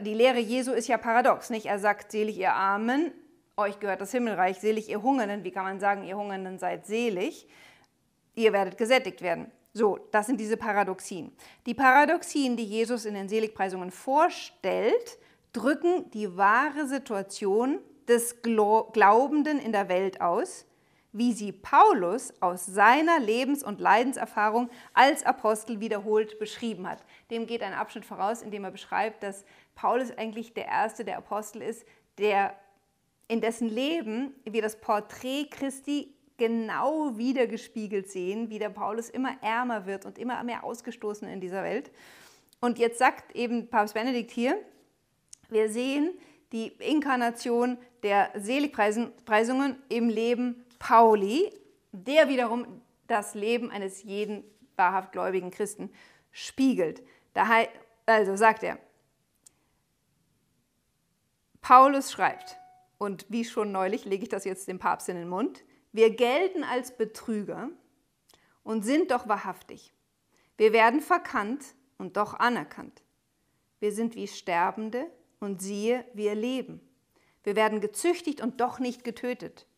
die 0.00 0.14
Lehre 0.14 0.40
Jesu 0.40 0.72
ist 0.72 0.88
ja 0.88 0.98
paradox, 0.98 1.50
nicht? 1.50 1.66
Er 1.66 1.78
sagt, 1.78 2.10
selig 2.10 2.36
ihr 2.36 2.52
Armen, 2.52 3.12
euch 3.56 3.78
gehört 3.78 4.00
das 4.00 4.10
Himmelreich, 4.10 4.58
selig 4.58 4.88
ihr 4.88 5.02
Hungernden, 5.04 5.44
wie 5.44 5.52
kann 5.52 5.62
man 5.62 5.78
sagen, 5.78 6.02
ihr 6.02 6.16
Hungernden 6.16 6.58
seid 6.58 6.84
selig, 6.84 7.46
ihr 8.34 8.52
werdet 8.52 8.76
gesättigt 8.76 9.22
werden. 9.22 9.52
So, 9.72 9.98
das 10.10 10.26
sind 10.26 10.40
diese 10.40 10.56
Paradoxien. 10.56 11.30
Die 11.66 11.74
Paradoxien, 11.74 12.56
die 12.56 12.64
Jesus 12.64 13.04
in 13.04 13.14
den 13.14 13.28
Seligpreisungen 13.28 13.92
vorstellt, 13.92 15.16
drücken 15.52 16.10
die 16.10 16.36
wahre 16.36 16.88
Situation 16.88 17.78
des 18.08 18.42
Glaubenden 18.42 19.60
in 19.60 19.70
der 19.70 19.88
Welt 19.88 20.20
aus, 20.20 20.66
wie 21.12 21.32
sie 21.32 21.52
Paulus 21.52 22.32
aus 22.40 22.64
seiner 22.64 23.20
Lebens- 23.20 23.62
und 23.62 23.80
Leidenserfahrung 23.80 24.70
als 24.94 25.24
Apostel 25.24 25.80
wiederholt 25.80 26.38
beschrieben 26.38 26.88
hat. 26.88 27.04
Dem 27.30 27.46
geht 27.46 27.62
ein 27.62 27.74
Abschnitt 27.74 28.04
voraus, 28.04 28.42
in 28.42 28.50
dem 28.50 28.64
er 28.64 28.70
beschreibt, 28.70 29.22
dass 29.22 29.44
Paulus 29.74 30.10
eigentlich 30.16 30.54
der 30.54 30.66
erste 30.66 31.04
der 31.04 31.18
Apostel 31.18 31.62
ist, 31.62 31.84
der 32.18 32.56
in 33.28 33.40
dessen 33.40 33.68
Leben 33.68 34.34
wir 34.44 34.62
das 34.62 34.80
Porträt 34.80 35.46
Christi 35.50 36.14
genau 36.38 37.16
wiedergespiegelt 37.16 38.10
sehen, 38.10 38.50
wie 38.50 38.58
der 38.58 38.70
Paulus 38.70 39.08
immer 39.08 39.36
ärmer 39.42 39.86
wird 39.86 40.06
und 40.06 40.18
immer 40.18 40.42
mehr 40.42 40.64
ausgestoßen 40.64 41.28
in 41.28 41.40
dieser 41.40 41.62
Welt. 41.62 41.90
Und 42.60 42.78
jetzt 42.78 42.98
sagt 42.98 43.36
eben 43.36 43.68
Papst 43.68 43.94
Benedikt 43.94 44.30
hier, 44.30 44.58
wir 45.50 45.68
sehen 45.68 46.10
die 46.52 46.68
Inkarnation 46.78 47.78
der 48.02 48.30
Seligpreisungen 48.34 49.76
im 49.88 50.08
Leben 50.08 50.64
Pauli, 50.82 51.56
der 51.92 52.28
wiederum 52.28 52.82
das 53.06 53.34
Leben 53.34 53.70
eines 53.70 54.02
jeden 54.02 54.42
wahrhaft 54.74 55.12
gläubigen 55.12 55.52
Christen 55.52 55.92
spiegelt. 56.32 57.04
Also 58.04 58.34
sagt 58.34 58.64
er, 58.64 58.80
Paulus 61.60 62.10
schreibt, 62.10 62.58
und 62.98 63.26
wie 63.28 63.44
schon 63.44 63.70
neulich 63.70 64.04
lege 64.06 64.24
ich 64.24 64.28
das 64.28 64.44
jetzt 64.44 64.66
dem 64.66 64.80
Papst 64.80 65.08
in 65.08 65.14
den 65.14 65.28
Mund, 65.28 65.62
wir 65.92 66.16
gelten 66.16 66.64
als 66.64 66.96
Betrüger 66.96 67.68
und 68.64 68.82
sind 68.82 69.12
doch 69.12 69.28
wahrhaftig. 69.28 69.94
Wir 70.56 70.72
werden 70.72 71.00
verkannt 71.00 71.76
und 71.96 72.16
doch 72.16 72.34
anerkannt. 72.34 73.04
Wir 73.78 73.92
sind 73.92 74.16
wie 74.16 74.26
Sterbende 74.26 75.06
und 75.38 75.62
siehe, 75.62 76.04
wir 76.12 76.34
leben. 76.34 76.80
Wir 77.44 77.54
werden 77.54 77.80
gezüchtigt 77.80 78.40
und 78.40 78.60
doch 78.60 78.80
nicht 78.80 79.04
getötet. 79.04 79.68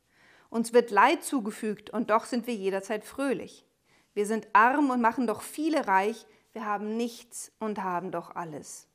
Uns 0.54 0.72
wird 0.72 0.92
Leid 0.92 1.24
zugefügt 1.24 1.90
und 1.90 2.10
doch 2.10 2.26
sind 2.26 2.46
wir 2.46 2.54
jederzeit 2.54 3.04
fröhlich. 3.04 3.66
Wir 4.14 4.24
sind 4.24 4.46
arm 4.52 4.90
und 4.90 5.00
machen 5.00 5.26
doch 5.26 5.42
viele 5.42 5.88
reich, 5.88 6.26
wir 6.52 6.64
haben 6.64 6.96
nichts 6.96 7.50
und 7.58 7.82
haben 7.82 8.12
doch 8.12 8.36
alles. 8.36 8.86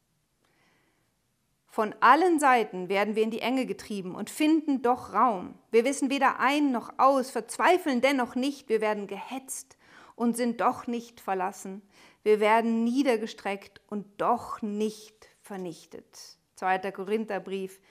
Von 1.68 1.94
allen 2.00 2.40
Seiten 2.40 2.88
werden 2.88 3.18
wir 3.18 3.24
in 3.24 3.30
die 3.30 3.42
Enge 3.42 3.66
getrieben 3.66 4.16
und 4.16 4.30
finden 4.30 4.82
doch 4.82 5.14
Raum. 5.14 5.54
Wir 5.70 5.84
wissen 5.84 6.10
weder 6.10 6.40
ein 6.40 6.72
noch 6.72 6.94
aus, 6.98 7.30
verzweifeln 7.30 8.00
dennoch 8.00 8.36
nicht, 8.36 8.70
wir 8.70 8.80
werden 8.80 9.06
gehetzt 9.06 9.76
und 10.16 10.38
sind 10.38 10.62
doch 10.62 10.88
nicht 10.88 11.20
verlassen. 11.20 11.82
Wir 12.24 12.40
werden 12.40 12.86
niedergestreckt 12.86 13.82
und 13.88 14.06
doch 14.22 14.62
nicht 14.62 15.28
vernichtet. 15.42 16.38
2. 16.56 16.90
Korintherbrief, 16.94 17.82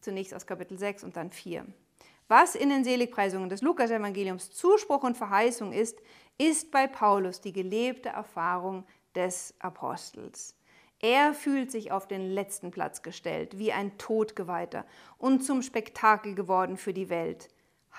zunächst 0.00 0.32
aus 0.32 0.46
Kapitel 0.46 0.78
6 0.78 1.02
und 1.02 1.16
dann 1.16 1.32
4. 1.32 1.66
Was 2.30 2.54
in 2.54 2.70
den 2.70 2.84
Seligpreisungen 2.84 3.48
des 3.48 3.60
Lukas-Evangeliums 3.60 4.52
Zuspruch 4.52 5.02
und 5.02 5.16
Verheißung 5.16 5.72
ist, 5.72 6.00
ist 6.38 6.70
bei 6.70 6.86
Paulus 6.86 7.40
die 7.40 7.52
gelebte 7.52 8.10
Erfahrung 8.10 8.86
des 9.16 9.52
Apostels. 9.58 10.56
Er 11.00 11.34
fühlt 11.34 11.72
sich 11.72 11.90
auf 11.90 12.06
den 12.06 12.30
letzten 12.30 12.70
Platz 12.70 13.02
gestellt, 13.02 13.58
wie 13.58 13.72
ein 13.72 13.98
Todgeweihter 13.98 14.86
und 15.18 15.40
zum 15.40 15.60
Spektakel 15.60 16.36
geworden 16.36 16.76
für 16.76 16.92
die 16.92 17.08
Welt. 17.10 17.48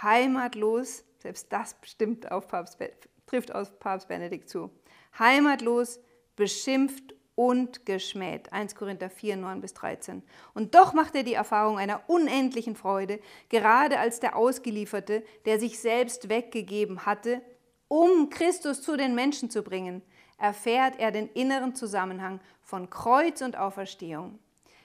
Heimatlos, 0.01 1.03
selbst 1.17 1.51
das 1.51 1.73
bestimmt 1.73 2.31
auf 2.31 2.47
Papst, 2.47 2.77
trifft 3.25 3.53
auf 3.53 3.79
Papst 3.79 4.07
Benedikt 4.07 4.47
zu. 4.47 4.71
Heimatlos, 5.19 5.99
beschimpft 6.37 7.15
und 7.35 7.85
geschmäht. 7.85 8.51
1 8.51 8.75
Korinther 8.75 9.09
4, 9.09 9.37
9 9.37 9.61
bis 9.61 9.73
13. 9.73 10.21
Und 10.53 10.75
doch 10.75 10.93
macht 10.93 11.15
er 11.15 11.23
die 11.23 11.33
Erfahrung 11.33 11.77
einer 11.77 12.01
unendlichen 12.07 12.75
Freude, 12.75 13.19
gerade 13.49 13.99
als 13.99 14.19
der 14.19 14.35
Ausgelieferte, 14.35 15.23
der 15.45 15.59
sich 15.59 15.79
selbst 15.79 16.29
weggegeben 16.29 17.05
hatte, 17.05 17.41
um 17.87 18.29
Christus 18.29 18.81
zu 18.81 18.95
den 18.95 19.15
Menschen 19.15 19.49
zu 19.49 19.63
bringen, 19.63 20.01
erfährt 20.37 20.97
er 20.97 21.11
den 21.11 21.29
inneren 21.29 21.75
Zusammenhang 21.75 22.39
von 22.61 22.89
Kreuz 22.89 23.41
und 23.41 23.57
Auferstehung. 23.57 24.39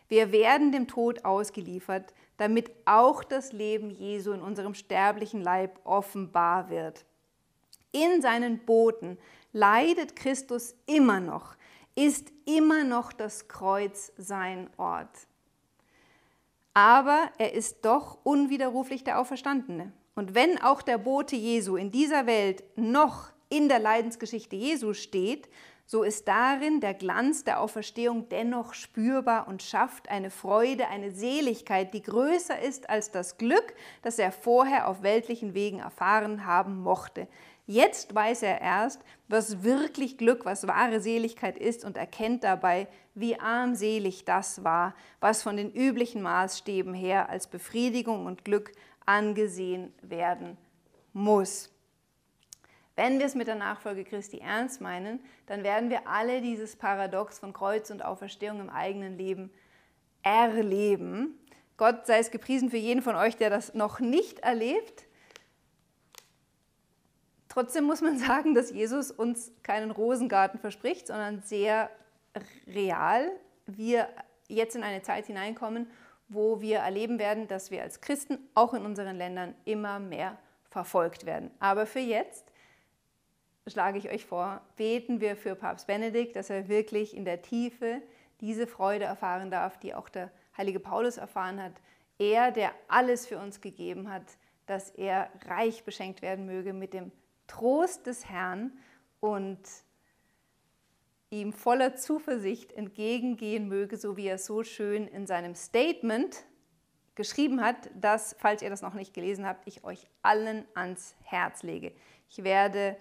Wir 0.09 0.31
werden 0.33 0.71
dem 0.73 0.87
Tod 0.87 1.25
ausgeliefert, 1.25 2.13
damit 2.37 2.71
auch 2.85 3.25
das 3.25 3.53
Leben 3.53 3.91
Jesu 3.91 4.33
in 4.33 4.43
unserem 4.43 4.75
sterblichen 4.75 5.41
Leib 5.41 5.81
offenbar 5.85 6.69
wird. 6.69 7.05
In 7.93 8.21
seinen 8.21 8.59
Boten 8.59 9.19
leidet 9.53 10.17
Christus 10.17 10.75
immer 10.87 11.19
noch, 11.21 11.57
ist 11.97 12.29
immer 12.45 12.85
noch 12.85 13.13
das 13.13 13.49
Kreuz 13.49 14.13
sein 14.17 14.71
Ort. 14.77 15.27
Aber 16.75 17.31
er 17.39 17.55
ist 17.55 17.85
doch 17.85 18.19
unwiderruflich 18.23 19.03
der 19.03 19.19
Auferstandene. 19.19 19.93
Und 20.15 20.35
wenn 20.35 20.61
auch 20.63 20.83
der 20.83 20.99
Bote 20.99 21.35
Jesu 21.35 21.77
in 21.77 21.91
dieser 21.91 22.27
Welt 22.27 22.63
noch 22.77 23.33
in 23.49 23.69
der 23.69 23.79
Leidensgeschichte 23.79 24.57
Jesu 24.57 24.93
steht, 24.93 25.49
so 25.87 26.03
ist 26.03 26.27
darin 26.27 26.81
der 26.81 26.95
Glanz 26.95 27.45
der 27.45 27.61
Auferstehung 27.61 28.29
dennoch 28.29 28.75
spürbar 28.75 29.47
und 29.47 29.63
schafft 29.63 30.09
eine 30.11 30.31
Freude, 30.31 30.89
eine 30.89 31.13
Seligkeit, 31.13 31.95
die 31.95 32.03
größer 32.03 32.61
ist 32.61 32.91
als 32.91 33.13
das 33.13 33.39
Glück, 33.39 33.75
das 34.03 34.19
er 34.19 34.33
vorher 34.33 34.89
auf 34.89 35.03
weltlichen 35.03 35.55
Wegen 35.55 35.79
erfahren 35.79 36.45
haben 36.45 36.81
mochte. 36.81 37.29
Jetzt 37.69 38.15
weiß 38.15 38.43
er 38.43 38.61
erst, 38.61 39.01
was 39.29 39.63
wirklich 39.63 40.19
Glück, 40.19 40.45
was 40.45 40.67
wahre 40.67 41.01
Seligkeit 41.01 41.57
ist 41.57 41.85
und 41.85 41.97
erkennt 41.97 42.45
dabei, 42.45 42.89
wie 43.15 43.39
armselig 43.39 44.25
das 44.25 44.65
war, 44.65 44.95
was 45.21 45.43
von 45.43 45.57
den 45.57 45.73
üblichen 45.73 46.23
Maßstäben 46.23 46.95
her 46.95 47.29
als 47.29 47.47
Befriedigung 47.47 48.27
und 48.27 48.45
Glück 48.45 48.73
angesehen 49.05 49.93
werden 50.03 50.57
muss. 51.13 51.76
Wenn 52.97 53.19
wir 53.19 53.27
es 53.27 53.35
mit 53.35 53.47
der 53.47 53.57
Nachfolge 53.57 54.05
Christi 54.05 54.39
ernst 54.39 54.81
meinen, 54.81 55.21
dann 55.47 55.63
werden 55.63 55.91
wir 55.91 56.09
alle 56.09 56.41
dieses 56.41 56.77
Paradox 56.77 57.39
von 57.39 57.53
Kreuz 57.53 57.91
und 57.91 58.03
Auferstehung 58.03 58.59
im 58.59 58.71
eigenen 58.71 59.19
Leben 59.19 59.53
erleben. 60.23 61.39
Gott 61.77 62.07
sei 62.07 62.19
es 62.19 62.31
gepriesen 62.31 62.71
für 62.71 62.79
jeden 62.79 63.03
von 63.03 63.15
euch, 63.15 63.37
der 63.37 63.51
das 63.51 63.75
noch 63.75 64.01
nicht 64.01 64.39
erlebt. 64.39 65.05
Trotzdem 67.51 67.85
muss 67.85 68.01
man 68.01 68.19
sagen, 68.19 68.55
dass 68.55 68.71
Jesus 68.71 69.11
uns 69.11 69.53
keinen 69.63 69.91
Rosengarten 69.91 70.59
verspricht, 70.59 71.07
sondern 71.07 71.43
sehr 71.43 71.91
real 72.67 73.31
wir 73.67 74.09
jetzt 74.49 74.75
in 74.75 74.83
eine 74.83 75.03
Zeit 75.03 75.27
hineinkommen, 75.27 75.91
wo 76.29 76.61
wir 76.61 76.79
erleben 76.79 77.19
werden, 77.19 77.47
dass 77.47 77.71
wir 77.71 77.83
als 77.83 78.01
Christen 78.01 78.39
auch 78.55 78.75
in 78.75 78.85
unseren 78.85 79.17
Ländern 79.17 79.55
immer 79.65 79.99
mehr 79.99 80.39
verfolgt 80.71 81.27
werden. 81.27 81.51
Aber 81.61 81.87
für 81.87 82.01
jetzt 82.01 82.46
schlage 83.69 83.99
ich 83.99 84.11
euch 84.11 84.25
vor, 84.25 84.61
beten 84.77 85.21
wir 85.21 85.37
für 85.37 85.55
Papst 85.55 85.87
Benedikt, 85.87 86.37
dass 86.37 86.51
er 86.51 86.69
wirklich 86.69 87.17
in 87.17 87.25
der 87.25 87.43
Tiefe 87.43 88.01
diese 88.41 88.67
Freude 88.67 89.05
erfahren 89.05 89.51
darf, 89.51 89.79
die 89.79 89.95
auch 89.95 90.09
der 90.09 90.31
heilige 90.57 90.81
Paulus 90.81 91.17
erfahren 91.17 91.63
hat. 91.63 91.73
Er, 92.19 92.53
der 92.53 92.73
alles 92.89 93.27
für 93.27 93.39
uns 93.39 93.61
gegeben 93.61 94.11
hat, 94.11 94.25
dass 94.67 94.91
er 94.91 95.31
reich 95.47 95.85
beschenkt 95.85 96.23
werden 96.23 96.47
möge 96.47 96.73
mit 96.73 96.93
dem 96.93 97.13
Trost 97.47 98.07
des 98.07 98.29
Herrn 98.29 98.73
und 99.21 99.61
ihm 101.31 101.53
voller 101.53 101.97
Zuversicht 101.97 102.73
entgegengehen 102.73 103.69
möge, 103.69 103.97
so 103.97 104.17
wie 104.17 104.27
er 104.27 104.39
so 104.39 104.63
schön 104.63 105.07
in 105.09 105.27
seinem 105.27 105.55
Statement 105.55 106.45
geschrieben 107.15 107.63
hat, 107.63 107.91
das, 107.95 108.37
falls 108.39 108.63
ihr 108.63 108.71
das 108.71 108.83
noch 108.83 108.95
nicht 108.95 109.15
gelesen 109.15 109.47
habt, 109.47 109.67
ich 109.67 109.85
euch 109.85 110.07
allen 110.23 110.67
ans 110.75 111.17
Herz 111.25 111.63
lege. 111.63 111.93
Ich 112.29 112.45
werde 112.45 112.97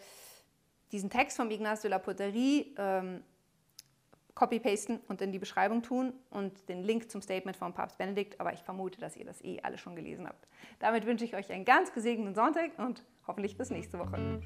diesen 0.92 1.10
Text 1.10 1.38
vom 1.38 1.50
Ignace 1.50 1.82
de 1.82 1.92
la 1.92 2.00
Poterie 2.00 2.74
ähm, 2.78 3.24
copy-pasten 4.36 5.00
und 5.08 5.22
in 5.22 5.32
die 5.32 5.40
Beschreibung 5.40 5.82
tun 5.82 6.14
und 6.30 6.68
den 6.68 6.84
Link 6.84 7.10
zum 7.10 7.22
Statement 7.22 7.56
von 7.58 7.74
Papst 7.74 7.98
Benedikt, 7.98 8.40
aber 8.40 8.54
ich 8.54 8.62
vermute, 8.62 9.00
dass 9.00 9.16
ihr 9.16 9.26
das 9.26 9.42
eh 9.44 9.62
alle 9.64 9.78
schon 9.78 9.96
gelesen 9.96 10.28
habt. 10.28 10.48
Damit 10.80 11.06
wünsche 11.06 11.24
ich 11.24 11.36
euch 11.36 11.52
einen 11.52 11.66
ganz 11.66 11.94
gesegneten 11.94 12.36
Sonntag 12.36 12.78
und 12.78 13.04
hoffentlich 13.28 13.58
bis 13.58 13.70
nächste 13.70 13.98
Woche. 13.98 14.42